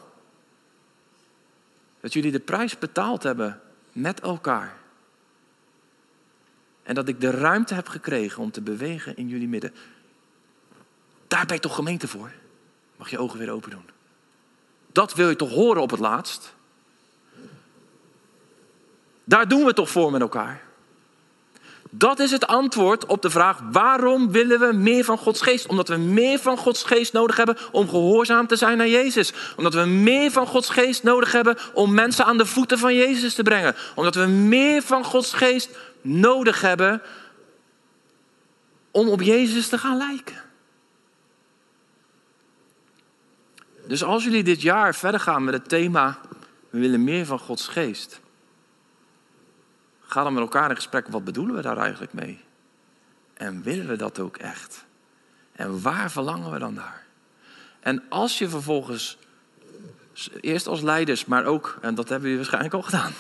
Dat 1.99 2.13
jullie 2.13 2.31
de 2.31 2.39
prijs 2.39 2.77
betaald 2.77 3.23
hebben 3.23 3.62
met 3.91 4.19
elkaar. 4.19 4.80
En 6.91 6.97
dat 6.97 7.08
ik 7.08 7.21
de 7.21 7.30
ruimte 7.30 7.73
heb 7.73 7.88
gekregen 7.88 8.43
om 8.43 8.51
te 8.51 8.62
bewegen 8.62 9.17
in 9.17 9.27
jullie 9.27 9.47
midden. 9.47 9.73
Daar 11.27 11.45
ben 11.45 11.56
je 11.56 11.62
toch 11.62 11.75
gemeente 11.75 12.08
voor? 12.08 12.32
Mag 12.95 13.10
je 13.10 13.19
ogen 13.19 13.39
weer 13.39 13.51
open 13.51 13.69
doen. 13.69 13.86
Dat 14.91 15.13
wil 15.13 15.30
je 15.30 15.36
toch 15.36 15.49
horen 15.49 15.82
op 15.82 15.91
het 15.91 15.99
laatst? 15.99 16.54
Daar 19.23 19.47
doen 19.47 19.65
we 19.65 19.73
toch 19.73 19.89
voor 19.89 20.12
met 20.12 20.21
elkaar? 20.21 20.62
Dat 21.89 22.19
is 22.19 22.32
het 22.32 22.47
antwoord 22.47 23.06
op 23.06 23.21
de 23.21 23.30
vraag: 23.30 23.60
waarom 23.71 24.32
willen 24.32 24.60
we 24.60 24.73
meer 24.73 25.04
van 25.04 25.17
Gods 25.17 25.41
geest? 25.41 25.67
Omdat 25.67 25.88
we 25.88 25.97
meer 25.97 26.39
van 26.39 26.58
Gods 26.58 26.84
geest 26.84 27.13
nodig 27.13 27.38
hebben 27.38 27.58
om 27.71 27.89
gehoorzaam 27.89 28.47
te 28.47 28.56
zijn 28.56 28.77
naar 28.77 28.88
Jezus. 28.88 29.34
Omdat 29.56 29.73
we 29.73 29.86
meer 29.86 30.32
van 30.32 30.47
Gods 30.47 30.69
geest 30.69 31.04
nodig 31.04 31.32
hebben 31.32 31.58
om 31.73 31.93
mensen 31.93 32.25
aan 32.25 32.38
de 32.38 32.45
voeten 32.45 32.77
van 32.77 32.95
Jezus 32.95 33.34
te 33.34 33.43
brengen. 33.43 33.75
Omdat 33.95 34.15
we 34.15 34.25
meer 34.25 34.82
van 34.82 35.04
Gods 35.04 35.34
geest 35.34 35.69
nodig 36.01 36.61
hebben 36.61 37.01
om 38.91 39.09
op 39.09 39.21
Jezus 39.21 39.67
te 39.67 39.77
gaan 39.77 39.97
lijken. 39.97 40.41
Dus 43.87 44.03
als 44.03 44.23
jullie 44.23 44.43
dit 44.43 44.61
jaar 44.61 44.95
verder 44.95 45.19
gaan 45.19 45.43
met 45.43 45.53
het 45.53 45.69
thema, 45.69 46.19
we 46.69 46.79
willen 46.79 47.03
meer 47.03 47.25
van 47.25 47.39
Gods 47.39 47.67
geest. 47.67 48.19
Ga 50.01 50.23
dan 50.23 50.33
met 50.33 50.41
elkaar 50.41 50.69
in 50.69 50.75
gesprek, 50.75 51.07
wat 51.07 51.23
bedoelen 51.23 51.55
we 51.55 51.61
daar 51.61 51.77
eigenlijk 51.77 52.13
mee? 52.13 52.39
En 53.33 53.63
willen 53.63 53.87
we 53.87 53.95
dat 53.95 54.19
ook 54.19 54.37
echt? 54.37 54.85
En 55.51 55.81
waar 55.81 56.11
verlangen 56.11 56.51
we 56.51 56.59
dan 56.59 56.73
naar? 56.73 57.03
En 57.79 58.03
als 58.09 58.37
je 58.37 58.49
vervolgens, 58.49 59.17
eerst 60.41 60.67
als 60.67 60.81
leiders, 60.81 61.25
maar 61.25 61.45
ook, 61.45 61.77
en 61.81 61.95
dat 61.95 62.09
hebben 62.09 62.29
we 62.29 62.35
waarschijnlijk 62.35 62.73
al 62.73 62.81
gedaan, 62.81 63.13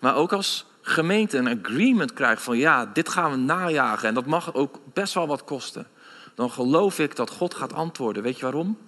maar 0.00 0.14
ook 0.14 0.32
als 0.32 0.66
gemeente 0.86 1.38
een 1.38 1.58
agreement 1.64 2.12
krijgt 2.12 2.42
van 2.42 2.56
ja, 2.56 2.86
dit 2.86 3.08
gaan 3.08 3.30
we 3.30 3.36
najagen 3.36 4.08
en 4.08 4.14
dat 4.14 4.26
mag 4.26 4.54
ook 4.54 4.80
best 4.92 5.14
wel 5.14 5.26
wat 5.26 5.44
kosten, 5.44 5.86
dan 6.34 6.50
geloof 6.50 6.98
ik 6.98 7.16
dat 7.16 7.30
God 7.30 7.54
gaat 7.54 7.72
antwoorden. 7.72 8.22
Weet 8.22 8.36
je 8.36 8.42
waarom? 8.42 8.78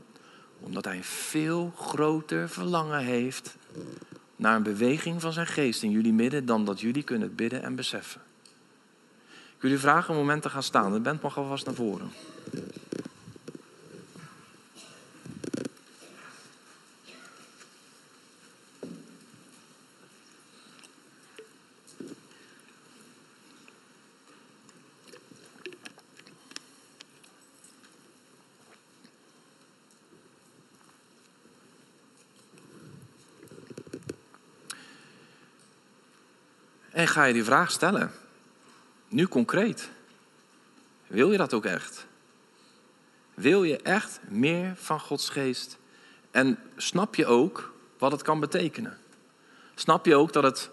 Omdat 0.60 0.84
hij 0.84 0.96
een 0.96 1.04
veel 1.04 1.72
groter 1.76 2.48
verlangen 2.48 3.00
heeft 3.00 3.56
naar 4.36 4.56
een 4.56 4.62
beweging 4.62 5.20
van 5.20 5.32
zijn 5.32 5.46
geest 5.46 5.82
in 5.82 5.90
jullie 5.90 6.12
midden 6.12 6.46
dan 6.46 6.64
dat 6.64 6.80
jullie 6.80 7.02
kunnen 7.02 7.34
bidden 7.34 7.62
en 7.62 7.74
beseffen. 7.74 8.20
Ik 9.24 9.62
wil 9.62 9.70
jullie 9.70 9.78
vragen 9.78 10.14
een 10.14 10.20
moment 10.20 10.42
te 10.42 10.50
gaan 10.50 10.62
staan. 10.62 10.92
De 10.92 11.00
band 11.00 11.22
mag 11.22 11.38
alvast 11.38 11.66
naar 11.66 11.74
voren. 11.74 12.10
Ga 37.16 37.24
je 37.24 37.32
die 37.32 37.44
vraag 37.44 37.70
stellen. 37.70 38.12
Nu 39.08 39.26
concreet. 39.26 39.90
Wil 41.06 41.30
je 41.30 41.38
dat 41.38 41.54
ook 41.54 41.64
echt? 41.64 42.06
Wil 43.34 43.62
je 43.62 43.76
echt 43.76 44.20
meer 44.28 44.72
van 44.76 45.00
Gods 45.00 45.28
geest? 45.28 45.78
En 46.30 46.58
snap 46.76 47.14
je 47.14 47.26
ook 47.26 47.72
wat 47.98 48.12
het 48.12 48.22
kan 48.22 48.40
betekenen? 48.40 48.98
Snap 49.74 50.06
je 50.06 50.16
ook 50.16 50.32
dat 50.32 50.42
het 50.42 50.70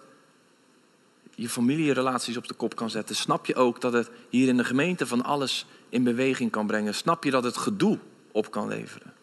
je 1.36 1.50
familierelaties 1.50 2.38
op 2.38 2.48
de 2.48 2.54
kop 2.54 2.76
kan 2.76 2.90
zetten? 2.90 3.16
Snap 3.16 3.46
je 3.46 3.56
ook 3.56 3.82
dat 3.82 3.94
het 3.94 4.10
hier 4.30 4.48
in 4.48 4.58
de 4.58 4.66
gemeente 4.66 5.08
van 5.08 5.24
alles 5.24 5.66
in 5.90 6.04
beweging 6.04 6.52
kan 6.52 6.68
brengen? 6.68 6.96
Snap 6.96 7.24
je 7.24 7.32
dat 7.32 7.44
het 7.44 7.58
gedoe 7.58 8.00
op 8.32 8.52
kan 8.52 8.68
leveren? 8.68 9.14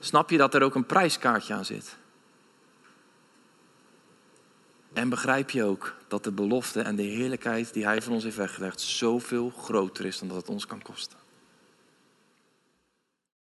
Snap 0.00 0.30
je 0.30 0.38
dat 0.38 0.54
er 0.54 0.62
ook 0.62 0.74
een 0.74 0.86
prijskaartje 0.86 1.54
aan 1.54 1.64
zit? 1.64 1.96
En 4.92 5.08
begrijp 5.08 5.50
je 5.50 5.64
ook 5.64 5.94
dat 6.08 6.24
de 6.24 6.32
belofte 6.32 6.80
en 6.80 6.96
de 6.96 7.02
heerlijkheid 7.02 7.72
die 7.72 7.84
Hij 7.84 8.02
van 8.02 8.12
ons 8.12 8.24
heeft 8.24 8.36
weggelegd 8.36 8.80
zoveel 8.80 9.50
groter 9.50 10.04
is 10.04 10.18
dan 10.18 10.28
dat 10.28 10.36
het 10.36 10.48
ons 10.48 10.66
kan 10.66 10.82
kosten. 10.82 11.21